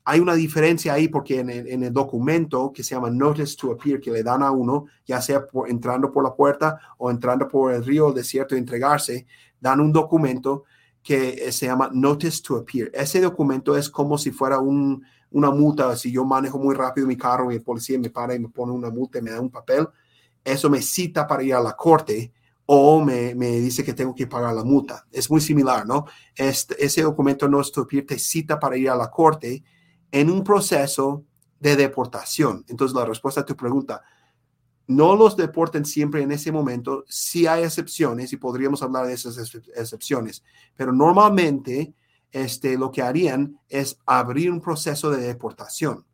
Hay 0.04 0.20
una 0.20 0.34
diferencia 0.34 0.94
ahí 0.94 1.08
porque 1.08 1.40
en 1.40 1.50
el, 1.50 1.92
documento 1.92 2.72
que 2.72 2.82
se 2.82 2.94
llama 2.94 3.10
Notice 3.10 3.56
to 3.56 3.72
Appear 3.72 4.00
que 4.00 4.10
le 4.10 4.22
dan 4.22 4.42
a 4.42 4.50
uno, 4.50 4.86
ya 5.06 5.20
sea 5.20 5.46
por, 5.46 5.68
entrando 5.68 6.10
por 6.10 6.24
la 6.24 6.34
puerta 6.34 6.80
o 6.98 7.10
entrando 7.10 7.48
por 7.48 7.72
el 7.72 7.84
río 7.84 8.12
desierto 8.12 8.54
y 8.54 8.58
entregarse, 8.58 9.26
dan 9.60 9.80
un 9.80 9.92
documento 9.92 10.64
que 11.02 11.46
eh, 11.46 11.52
se 11.52 11.66
llama 11.66 11.90
Notice 11.92 12.42
to 12.42 12.56
Appear. 12.56 12.90
Ese 12.94 13.20
documento 13.20 13.76
es 13.76 13.88
como 13.88 14.18
si 14.18 14.30
fuera 14.30 14.58
un, 14.58 15.04
una 15.30 15.50
multa. 15.50 15.94
Si 15.96 16.10
yo 16.10 16.24
manejo 16.24 16.58
muy 16.58 16.74
rápido 16.74 17.06
mi 17.06 17.16
carro 17.16 17.50
y 17.50 17.56
el 17.56 17.62
policía 17.62 17.98
me 17.98 18.10
para 18.10 18.34
y 18.34 18.38
me 18.38 18.48
pone 18.48 18.72
una 18.72 18.90
multa 18.90 19.18
y 19.18 19.22
me 19.22 19.30
da 19.30 19.40
un 19.40 19.50
papel, 19.50 19.86
eso 20.44 20.70
me 20.70 20.80
cita 20.80 21.26
para 21.26 21.42
ir 21.42 21.54
a 21.54 21.60
la 21.60 21.74
corte 21.74 22.32
o 22.66 23.04
me, 23.04 23.34
me, 23.34 23.48
dice 23.58 23.82
que 23.82 23.92
tengo 23.92 24.14
que 24.14 24.26
pagar 24.26 24.54
la 24.54 24.64
multa. 24.64 25.06
Es 25.10 25.30
muy 25.30 25.40
similar, 25.40 25.86
¿no? 25.86 26.06
Este, 26.34 26.84
ese 26.84 27.02
documento 27.02 27.50
to 27.72 27.82
Appear 27.82 28.04
te 28.06 28.18
cita 28.18 28.58
para 28.58 28.76
ir 28.76 28.88
a 28.88 28.96
la 28.96 29.10
corte 29.10 29.62
en 30.12 30.30
un 30.30 30.44
proceso 30.44 31.24
de 31.58 31.76
deportación. 31.76 32.64
Entonces, 32.68 32.94
la 32.94 33.04
respuesta 33.04 33.42
a 33.42 33.46
tu 33.46 33.56
pregunta, 33.56 34.02
no 34.86 35.14
los 35.14 35.36
deporten 35.36 35.84
siempre 35.84 36.22
en 36.22 36.32
ese 36.32 36.50
momento, 36.50 37.04
sí 37.08 37.46
hay 37.46 37.62
excepciones 37.62 38.32
y 38.32 38.38
podríamos 38.38 38.82
hablar 38.82 39.06
de 39.06 39.12
esas 39.12 39.38
excepciones, 39.76 40.42
pero 40.74 40.92
normalmente 40.92 41.94
este, 42.32 42.76
lo 42.76 42.90
que 42.90 43.02
harían 43.02 43.58
es 43.68 43.98
abrir 44.04 44.50
un 44.50 44.60
proceso 44.60 45.10
de 45.10 45.22
deportación. 45.22 46.04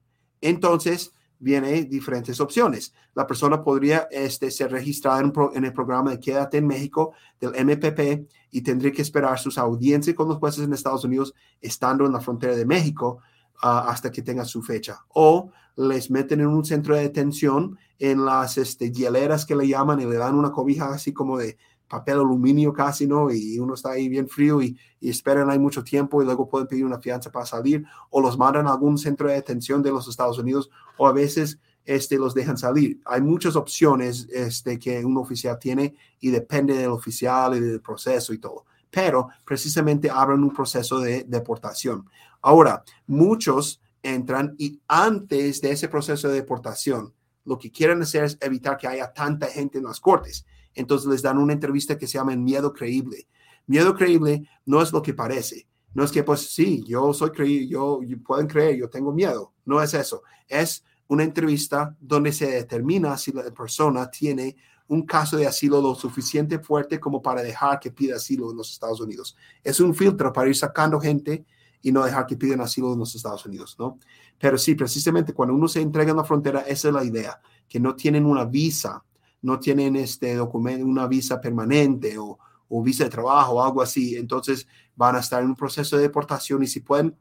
Entonces, 0.42 1.12
vienen 1.38 1.88
diferentes 1.88 2.40
opciones. 2.40 2.92
La 3.14 3.26
persona 3.26 3.62
podría 3.62 4.09
este, 4.11 4.50
ser 4.50 4.72
registrada 4.72 5.20
en, 5.20 5.32
en, 5.54 5.64
el 5.64 5.72
programa 5.72 6.11
de 6.11 6.20
Quédate 6.20 6.59
en 6.59 6.66
México 6.66 7.12
del 7.40 7.52
MPP 7.64 8.28
y 8.50 8.62
tendría 8.62 8.92
que 8.92 9.02
esperar 9.02 9.38
sus 9.38 9.59
audiencias 9.59 10.16
con 10.16 10.28
los 10.28 10.38
jueces 10.38 10.64
en 10.64 10.72
Estados 10.72 11.04
Unidos 11.04 11.35
estando 11.61 12.06
en 12.06 12.12
la 12.12 12.20
frontera 12.20 12.54
de 12.54 12.66
México 12.66 13.20
hasta 13.60 14.10
que 14.10 14.22
tenga 14.22 14.44
su 14.44 14.62
fecha. 14.62 15.04
O 15.14 15.50
les 15.76 16.10
meten 16.10 16.40
en 16.40 16.48
un 16.48 16.64
centro 16.64 16.94
de 16.94 17.02
detención 17.02 17.78
en 17.98 18.24
las 18.24 18.58
este, 18.58 18.90
hieleras 18.90 19.44
que 19.44 19.56
le 19.56 19.68
llaman 19.68 20.00
y 20.00 20.06
le 20.06 20.16
dan 20.16 20.34
una 20.34 20.52
cobija 20.52 20.92
así 20.92 21.12
como 21.12 21.38
de 21.38 21.56
papel 21.88 22.14
aluminio 22.14 22.72
casi, 22.72 23.06
¿no? 23.06 23.30
Y 23.30 23.58
uno 23.58 23.74
está 23.74 23.92
ahí 23.92 24.08
bien 24.08 24.28
frío 24.28 24.60
y, 24.60 24.76
y 25.00 25.10
esperan 25.10 25.50
ahí 25.50 25.58
mucho 25.58 25.84
tiempo 25.84 26.20
y 26.20 26.24
luego 26.24 26.48
pueden 26.48 26.66
pedir 26.66 26.84
una 26.84 26.98
fianza 26.98 27.30
para 27.30 27.46
salir 27.46 27.84
o 28.10 28.20
los 28.20 28.36
mandan 28.36 28.66
a 28.66 28.72
algún 28.72 28.98
centro 28.98 29.28
de 29.28 29.34
detención 29.34 29.82
de 29.82 29.92
los 29.92 30.08
Estados 30.08 30.38
Unidos 30.38 30.70
o 30.96 31.06
a 31.06 31.12
veces 31.12 31.60
este, 31.86 32.18
los 32.18 32.34
dejan 32.34 32.58
salir. 32.58 33.00
Hay 33.04 33.20
muchas 33.20 33.54
opciones 33.54 34.28
este, 34.32 34.78
que 34.78 35.04
un 35.04 35.16
oficial 35.16 35.58
tiene 35.58 35.94
y 36.20 36.30
depende 36.30 36.74
del 36.74 36.90
oficial 36.90 37.56
y 37.56 37.60
del 37.60 37.80
proceso 37.80 38.34
y 38.34 38.38
todo. 38.38 38.64
Pero 38.96 39.28
precisamente 39.44 40.09
abren 40.09 40.42
un 40.42 40.54
proceso 40.54 40.98
de 41.00 41.24
deportación. 41.24 42.09
Ahora, 42.40 42.82
muchos 43.06 43.78
entran 44.02 44.54
y 44.56 44.80
antes 44.88 45.61
de 45.61 45.72
ese 45.72 45.88
proceso 45.88 46.28
de 46.28 46.37
deportación, 46.37 47.12
lo 47.44 47.59
que 47.59 47.70
quieren 47.70 48.00
hacer 48.00 48.24
es 48.24 48.38
evitar 48.40 48.78
que 48.78 48.88
haya 48.88 49.12
tanta 49.12 49.48
gente 49.48 49.76
en 49.76 49.85
las 49.85 50.00
cortes. 50.00 50.46
Entonces 50.74 51.11
les 51.11 51.20
dan 51.20 51.37
una 51.37 51.52
entrevista 51.52 51.98
que 51.98 52.06
se 52.06 52.14
llama 52.14 52.35
Miedo 52.37 52.72
Creíble. 52.72 53.28
Miedo 53.66 53.94
Creíble 53.94 54.48
no 54.64 54.80
es 54.80 54.90
lo 54.94 55.02
que 55.02 55.12
parece. 55.12 55.66
No 55.92 56.02
es 56.02 56.11
que, 56.11 56.22
pues 56.22 56.54
sí, 56.54 56.82
yo 56.87 57.12
soy 57.12 57.32
creíble, 57.32 57.68
yo, 57.68 58.00
pueden 58.24 58.46
creer, 58.46 58.76
yo 58.76 58.88
tengo 58.88 59.12
miedo. 59.12 59.52
No 59.66 59.82
es 59.82 59.92
eso. 59.92 60.22
Es 60.48 60.82
una 61.06 61.22
entrevista 61.22 61.94
donde 62.00 62.32
se 62.32 62.50
determina 62.50 63.18
si 63.18 63.30
la 63.30 63.42
persona 63.50 64.11
tiene 64.11 64.56
un 64.88 65.03
caso 65.03 65.37
de 65.37 65.46
asilo 65.46 65.81
lo 65.81 65.94
suficiente 65.94 66.59
fuerte 66.59 67.01
como 67.01 67.20
para 67.20 67.42
dejar 67.42 67.81
que 67.81 67.90
pida 67.90 68.16
asilo 68.16 68.51
en 68.51 68.57
los 68.57 68.72
Estados 68.72 69.01
Unidos. 69.01 69.37
Es 69.62 69.81
un 69.81 69.94
filtro 69.94 70.33
para 70.33 70.49
ir 70.49 70.57
sacando 70.57 71.01
gente 71.01 71.44
y 71.83 71.92
no 71.92 72.05
dejar 72.05 72.27
que 72.27 72.37
piden 72.37 72.61
asilo 72.61 72.92
en 72.92 72.99
los 72.99 73.14
Estados 73.14 73.44
Unidos, 73.46 73.77
¿no? 73.79 73.99
Pero 74.38 74.59
sí, 74.59 74.75
precisamente 74.75 75.33
cuando 75.33 75.55
uno 75.55 75.68
se 75.68 75.81
entrega 75.81 76.11
en 76.11 76.16
la 76.16 76.25
frontera, 76.25 76.61
esa 76.61 76.88
es 76.88 76.94
la 76.94 77.05
idea, 77.05 77.40
que 77.68 77.81
no 77.81 77.94
tienen 77.94 78.27
una 78.27 78.44
visa, 78.44 79.05
no 79.42 79.59
tienen 79.59 79.96
este 79.96 80.35
documento, 80.35 80.85
una 80.85 81.07
visa 81.07 81.40
permanente 81.40 82.18
o, 82.18 82.38
o 82.68 82.83
visa 82.83 83.05
de 83.05 83.11
trabajo 83.11 83.55
o 83.55 83.62
algo 83.62 83.83
así, 83.83 84.16
entonces 84.16 84.66
van 84.94 85.16
a 85.16 85.20
estar 85.20 85.42
en 85.42 85.51
un 85.51 85.57
proceso 85.57 85.96
de 85.96 86.03
deportación 86.03 86.62
y 86.62 86.66
si 86.66 86.81
pueden 86.81 87.16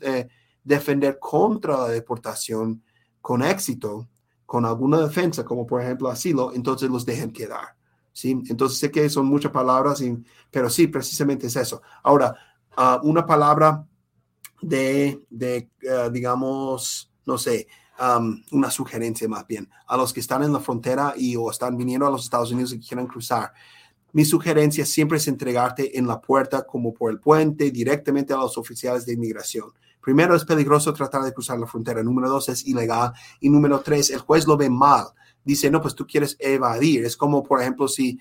eh, 0.00 0.28
defender 0.64 1.18
contra 1.18 1.78
la 1.78 1.88
deportación, 1.88 2.82
con 3.20 3.42
éxito, 3.42 4.08
con 4.48 4.64
alguna 4.64 4.98
defensa, 5.00 5.44
como 5.44 5.66
por 5.66 5.82
ejemplo 5.82 6.08
asilo, 6.08 6.54
entonces 6.54 6.88
los 6.88 7.04
dejen 7.04 7.32
quedar. 7.32 7.76
¿sí? 8.14 8.30
Entonces 8.48 8.78
sé 8.78 8.90
que 8.90 9.10
son 9.10 9.26
muchas 9.26 9.52
palabras, 9.52 10.02
pero 10.50 10.70
sí, 10.70 10.86
precisamente 10.86 11.48
es 11.48 11.56
eso. 11.56 11.82
Ahora, 12.02 12.34
ah, 12.74 12.98
una 13.02 13.26
palabra 13.26 13.86
de, 14.62 15.22
de 15.28 15.68
ah, 15.92 16.08
digamos, 16.08 17.12
no 17.26 17.36
sé, 17.36 17.68
una 18.50 18.70
sugerencia 18.70 19.28
más 19.28 19.46
bien 19.46 19.68
a 19.86 19.98
los 19.98 20.14
que 20.14 20.20
están 20.20 20.42
en 20.42 20.54
la 20.54 20.60
frontera 20.60 21.12
y 21.14 21.36
o 21.36 21.50
están 21.50 21.76
viniendo 21.76 22.06
a 22.06 22.10
los 22.10 22.24
Estados 22.24 22.50
Unidos 22.50 22.72
y 22.72 22.80
quieran 22.80 23.06
cruzar. 23.06 23.52
Mi 24.12 24.24
sugerencia 24.24 24.86
siempre 24.86 25.18
es 25.18 25.28
entregarte 25.28 25.98
en 25.98 26.06
la 26.06 26.22
puerta 26.22 26.62
como 26.62 26.94
por 26.94 27.10
el 27.10 27.20
puente 27.20 27.70
directamente 27.70 28.32
a 28.32 28.38
los 28.38 28.56
oficiales 28.56 29.04
de 29.04 29.12
inmigración. 29.12 29.74
Primero, 30.00 30.34
es 30.34 30.44
peligroso 30.44 30.92
tratar 30.92 31.22
de 31.22 31.32
cruzar 31.32 31.58
la 31.58 31.66
frontera. 31.66 32.02
Número 32.02 32.28
dos, 32.28 32.48
es 32.48 32.66
ilegal. 32.66 33.12
Y 33.40 33.50
número 33.50 33.80
tres, 33.80 34.10
el 34.10 34.20
juez 34.20 34.46
lo 34.46 34.56
ve 34.56 34.70
mal 34.70 35.08
dice, 35.48 35.70
no, 35.70 35.80
pues 35.80 35.94
tú 35.94 36.06
quieres 36.06 36.36
evadir. 36.38 37.04
Es 37.04 37.16
como, 37.16 37.42
por 37.42 37.60
ejemplo, 37.60 37.88
si 37.88 38.20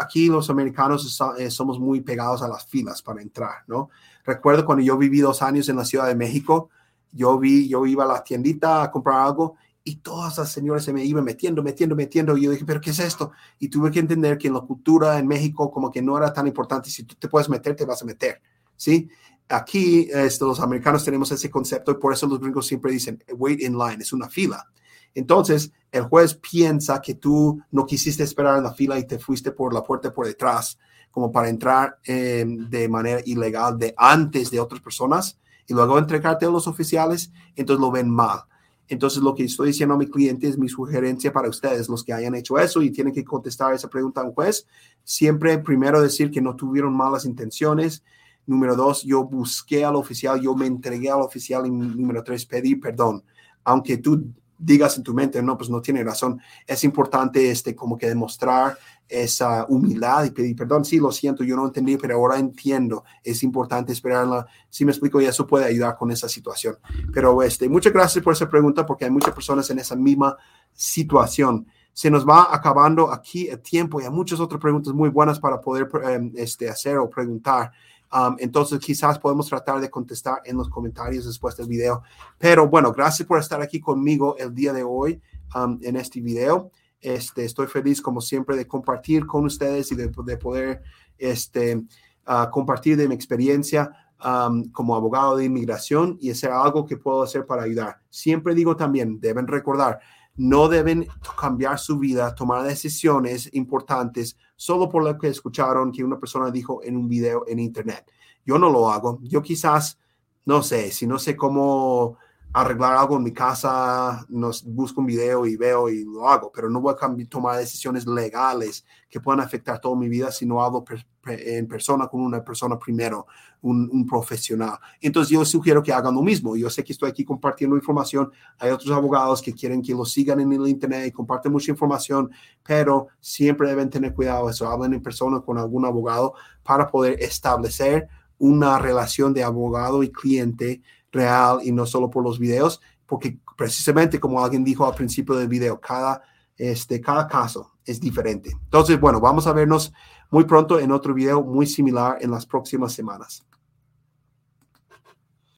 aquí 0.00 0.28
los 0.28 0.48
americanos 0.48 1.20
eh, 1.38 1.50
somos 1.50 1.78
muy 1.78 2.00
pegados 2.00 2.42
a 2.42 2.48
las 2.48 2.66
filas 2.66 3.02
para 3.02 3.20
entrar, 3.20 3.64
¿no? 3.66 3.90
Recuerdo 4.24 4.64
cuando 4.64 4.82
yo 4.82 4.96
viví 4.96 5.20
dos 5.20 5.42
años 5.42 5.68
en 5.68 5.76
la 5.76 5.84
Ciudad 5.84 6.06
de 6.06 6.14
México, 6.14 6.70
yo 7.12 7.38
vi, 7.38 7.68
yo 7.68 7.84
iba 7.84 8.04
a 8.04 8.06
la 8.06 8.24
tiendita 8.24 8.82
a 8.82 8.90
comprar 8.90 9.20
algo 9.20 9.56
y 9.84 9.96
todas 9.96 10.38
las 10.38 10.50
señoras 10.50 10.84
se 10.84 10.94
me 10.94 11.04
iban 11.04 11.24
metiendo, 11.24 11.62
metiendo, 11.62 11.94
metiendo. 11.94 12.38
Y 12.38 12.44
yo 12.44 12.50
dije, 12.52 12.64
pero 12.64 12.80
¿qué 12.80 12.90
es 12.90 13.00
esto? 13.00 13.32
Y 13.58 13.68
tuve 13.68 13.90
que 13.90 13.98
entender 13.98 14.38
que 14.38 14.48
en 14.48 14.54
la 14.54 14.60
cultura 14.60 15.18
en 15.18 15.26
México 15.26 15.70
como 15.70 15.90
que 15.90 16.00
no 16.00 16.16
era 16.16 16.32
tan 16.32 16.46
importante. 16.46 16.88
Si 16.88 17.02
tú 17.02 17.16
te 17.16 17.28
puedes 17.28 17.50
meter, 17.50 17.76
te 17.76 17.84
vas 17.84 18.00
a 18.00 18.06
meter, 18.06 18.40
¿sí? 18.76 19.10
Aquí 19.52 20.08
este, 20.12 20.44
los 20.44 20.60
americanos 20.60 21.04
tenemos 21.04 21.30
ese 21.30 21.50
concepto 21.50 21.92
y 21.92 21.96
por 21.96 22.12
eso 22.12 22.26
los 22.26 22.40
gringos 22.40 22.66
siempre 22.66 22.92
dicen, 22.92 23.22
wait 23.36 23.60
in 23.60 23.76
line, 23.76 23.98
es 24.00 24.12
una 24.12 24.28
fila. 24.28 24.66
Entonces, 25.14 25.72
el 25.90 26.04
juez 26.04 26.34
piensa 26.34 27.00
que 27.00 27.14
tú 27.14 27.60
no 27.70 27.84
quisiste 27.84 28.22
esperar 28.22 28.56
en 28.56 28.64
la 28.64 28.72
fila 28.72 28.98
y 28.98 29.06
te 29.06 29.18
fuiste 29.18 29.52
por 29.52 29.74
la 29.74 29.82
puerta 29.82 30.12
por 30.12 30.26
detrás, 30.26 30.78
como 31.10 31.30
para 31.30 31.50
entrar 31.50 31.98
em, 32.04 32.68
de 32.70 32.88
manera 32.88 33.20
ilegal 33.26 33.78
de 33.78 33.94
antes 33.96 34.50
de 34.50 34.58
otras 34.58 34.80
personas 34.80 35.38
y 35.66 35.74
luego 35.74 35.98
entregarte 35.98 36.46
a 36.46 36.50
los 36.50 36.66
oficiales, 36.66 37.30
entonces 37.54 37.80
lo 37.80 37.90
ven 37.90 38.08
mal. 38.08 38.40
Entonces, 38.88 39.22
lo 39.22 39.34
que 39.34 39.44
estoy 39.44 39.68
diciendo 39.68 39.94
a 39.94 39.98
mi 39.98 40.06
cliente 40.06 40.48
es 40.48 40.58
mi 40.58 40.68
sugerencia 40.68 41.32
para 41.32 41.48
ustedes, 41.48 41.88
los 41.88 42.02
que 42.02 42.12
hayan 42.12 42.34
hecho 42.34 42.58
eso 42.58 42.82
y 42.82 42.90
tienen 42.90 43.12
que 43.12 43.24
contestar 43.24 43.72
esa 43.74 43.88
pregunta 43.88 44.22
a 44.22 44.24
un 44.24 44.32
juez, 44.32 44.66
siempre 45.04 45.58
primero 45.58 46.00
decir 46.00 46.30
que 46.30 46.40
no 46.40 46.56
tuvieron 46.56 46.94
malas 46.94 47.24
intenciones. 47.24 48.02
Número 48.46 48.74
dos, 48.76 49.02
yo 49.02 49.24
busqué 49.24 49.84
al 49.84 49.96
oficial, 49.96 50.40
yo 50.40 50.54
me 50.54 50.66
entregué 50.66 51.10
al 51.10 51.22
oficial. 51.22 51.66
Y 51.66 51.70
número 51.70 52.22
tres, 52.24 52.44
pedí 52.46 52.76
perdón. 52.76 53.24
Aunque 53.64 53.98
tú 53.98 54.32
digas 54.62 54.96
en 54.96 55.02
tu 55.02 55.12
mente, 55.12 55.42
no, 55.42 55.56
pues 55.56 55.68
no 55.70 55.82
tiene 55.82 56.04
razón. 56.04 56.40
Es 56.66 56.84
importante 56.84 57.50
este, 57.50 57.74
como 57.74 57.98
que 57.98 58.08
demostrar 58.08 58.78
esa 59.08 59.66
humildad 59.68 60.24
y 60.24 60.30
pedir 60.30 60.56
perdón. 60.56 60.84
Sí, 60.84 60.98
lo 60.98 61.10
siento, 61.10 61.44
yo 61.44 61.56
no 61.56 61.66
entendí, 61.66 61.96
pero 61.96 62.14
ahora 62.14 62.38
entiendo. 62.38 63.04
Es 63.22 63.42
importante 63.42 63.92
esperarla. 63.92 64.46
Si 64.70 64.84
me 64.84 64.92
explico, 64.92 65.20
y 65.20 65.26
eso 65.26 65.46
puede 65.46 65.66
ayudar 65.66 65.96
con 65.96 66.10
esa 66.10 66.28
situación. 66.28 66.76
Pero 67.12 67.42
este, 67.42 67.68
muchas 67.68 67.92
gracias 67.92 68.22
por 68.22 68.32
esa 68.32 68.48
pregunta, 68.48 68.86
porque 68.86 69.04
hay 69.04 69.10
muchas 69.10 69.34
personas 69.34 69.68
en 69.70 69.80
esa 69.80 69.96
misma 69.96 70.36
situación. 70.72 71.66
Se 71.92 72.10
nos 72.10 72.26
va 72.26 72.54
acabando 72.54 73.12
aquí 73.12 73.48
el 73.48 73.60
tiempo 73.60 74.00
y 74.00 74.04
hay 74.04 74.10
muchas 74.10 74.40
otras 74.40 74.60
preguntas 74.60 74.94
muy 74.94 75.10
buenas 75.10 75.38
para 75.38 75.60
poder 75.60 75.88
em, 76.04 76.32
este, 76.36 76.70
hacer 76.70 76.96
o 76.98 77.10
preguntar. 77.10 77.72
Um, 78.12 78.36
entonces 78.38 78.78
quizás 78.78 79.18
podemos 79.18 79.48
tratar 79.48 79.80
de 79.80 79.88
contestar 79.88 80.42
en 80.44 80.56
los 80.56 80.68
comentarios 80.68 81.24
después 81.24 81.56
del 81.56 81.66
video. 81.66 82.02
Pero 82.38 82.68
bueno, 82.68 82.92
gracias 82.92 83.26
por 83.26 83.38
estar 83.38 83.62
aquí 83.62 83.80
conmigo 83.80 84.36
el 84.38 84.54
día 84.54 84.72
de 84.72 84.82
hoy 84.82 85.20
um, 85.54 85.78
en 85.82 85.96
este 85.96 86.20
video. 86.20 86.70
Este, 87.00 87.44
estoy 87.44 87.66
feliz 87.66 88.00
como 88.02 88.20
siempre 88.20 88.56
de 88.56 88.66
compartir 88.66 89.26
con 89.26 89.44
ustedes 89.44 89.90
y 89.90 89.96
de, 89.96 90.08
poder 90.38 90.82
este, 91.16 91.76
uh, 91.76 92.50
compartir 92.50 92.96
de 92.96 93.08
mi 93.08 93.14
experiencia 93.14 93.90
um, 94.22 94.70
como 94.70 94.94
abogado 94.94 95.36
de 95.36 95.46
inmigración 95.46 96.18
y 96.20 96.30
hacer 96.30 96.50
algo 96.50 96.84
que 96.84 96.98
puedo 96.98 97.22
hacer 97.22 97.46
para 97.46 97.62
ayudar. 97.62 98.00
Siempre 98.10 98.54
digo 98.54 98.76
también, 98.76 99.20
deben 99.20 99.46
recordar, 99.46 100.00
no 100.36 100.68
deben 100.68 101.08
cambiar 101.40 101.78
su 101.78 101.98
vida, 101.98 102.34
tomar 102.34 102.62
decisiones 102.62 103.48
importantes 103.52 104.36
solo 104.62 104.88
por 104.88 105.02
lo 105.02 105.18
que 105.18 105.26
escucharon 105.26 105.90
que 105.90 106.04
una 106.04 106.20
persona 106.20 106.48
dijo 106.48 106.84
en 106.84 106.96
un 106.96 107.08
video 107.08 107.44
en 107.48 107.58
internet. 107.58 108.08
Yo 108.46 108.60
no 108.60 108.70
lo 108.70 108.92
hago. 108.92 109.18
Yo 109.22 109.42
quizás, 109.42 109.98
no 110.44 110.62
sé, 110.62 110.92
si 110.92 111.04
no 111.04 111.18
sé 111.18 111.34
cómo 111.34 112.16
arreglar 112.54 112.96
algo 112.96 113.16
en 113.16 113.22
mi 113.22 113.32
casa, 113.32 114.26
nos 114.28 114.62
busco 114.62 115.00
un 115.00 115.06
video 115.06 115.46
y 115.46 115.56
veo 115.56 115.88
y 115.88 116.04
lo 116.04 116.28
hago, 116.28 116.52
pero 116.52 116.68
no 116.68 116.82
voy 116.82 116.94
a 116.94 117.26
tomar 117.26 117.56
decisiones 117.56 118.06
legales 118.06 118.84
que 119.08 119.20
puedan 119.20 119.40
afectar 119.40 119.80
toda 119.80 119.96
mi 119.96 120.08
vida 120.08 120.30
si 120.30 120.44
no 120.44 120.62
hago 120.62 120.84
en 121.26 121.66
persona 121.66 122.08
con 122.08 122.20
una 122.20 122.44
persona 122.44 122.78
primero, 122.78 123.26
un, 123.62 124.06
profesional. 124.06 124.78
Entonces 125.00 125.30
yo 125.30 125.44
sugiero 125.46 125.82
que 125.82 125.92
hagan 125.92 126.14
lo 126.14 126.22
mismo. 126.22 126.54
Yo 126.54 126.68
sé 126.68 126.84
que 126.84 126.92
estoy 126.92 127.08
aquí 127.08 127.24
compartiendo 127.24 127.76
información. 127.76 128.30
Hay 128.58 128.70
otros 128.70 128.94
abogados 128.94 129.40
que 129.40 129.54
quieren 129.54 129.80
que 129.80 129.92
lo 129.92 130.04
sigan 130.04 130.40
en 130.40 130.52
el 130.52 130.68
Internet 130.68 131.06
y 131.06 131.12
comparten 131.12 131.52
mucha 131.52 131.70
información, 131.70 132.30
pero 132.62 133.08
siempre 133.20 133.68
deben 133.68 133.88
tener 133.88 134.12
cuidado 134.12 134.50
eso. 134.50 134.68
Hablen 134.68 134.92
en 134.92 135.02
persona 135.02 135.40
con 135.40 135.56
algún 135.56 135.86
abogado 135.86 136.34
para 136.62 136.86
poder 136.86 137.18
establecer 137.22 138.08
una 138.38 138.78
relación 138.78 139.32
de 139.32 139.44
abogado 139.44 140.02
y 140.02 140.10
cliente 140.10 140.82
real 141.12 141.60
y 141.62 141.70
no 141.70 141.86
solo 141.86 142.10
por 142.10 142.24
los 142.24 142.38
videos, 142.38 142.80
porque 143.06 143.38
precisamente 143.56 144.18
como 144.18 144.42
alguien 144.42 144.64
dijo 144.64 144.86
al 144.86 144.94
principio 144.94 145.34
del 145.34 145.48
video, 145.48 145.80
cada, 145.80 146.22
este, 146.56 147.00
cada 147.00 147.28
caso 147.28 147.72
es 147.84 148.00
diferente. 148.00 148.50
Entonces, 148.50 148.98
bueno, 148.98 149.20
vamos 149.20 149.46
a 149.46 149.52
vernos 149.52 149.92
muy 150.30 150.44
pronto 150.44 150.78
en 150.80 150.90
otro 150.90 151.14
video 151.14 151.42
muy 151.42 151.66
similar 151.66 152.18
en 152.20 152.30
las 152.30 152.46
próximas 152.46 152.92
semanas. 152.92 153.44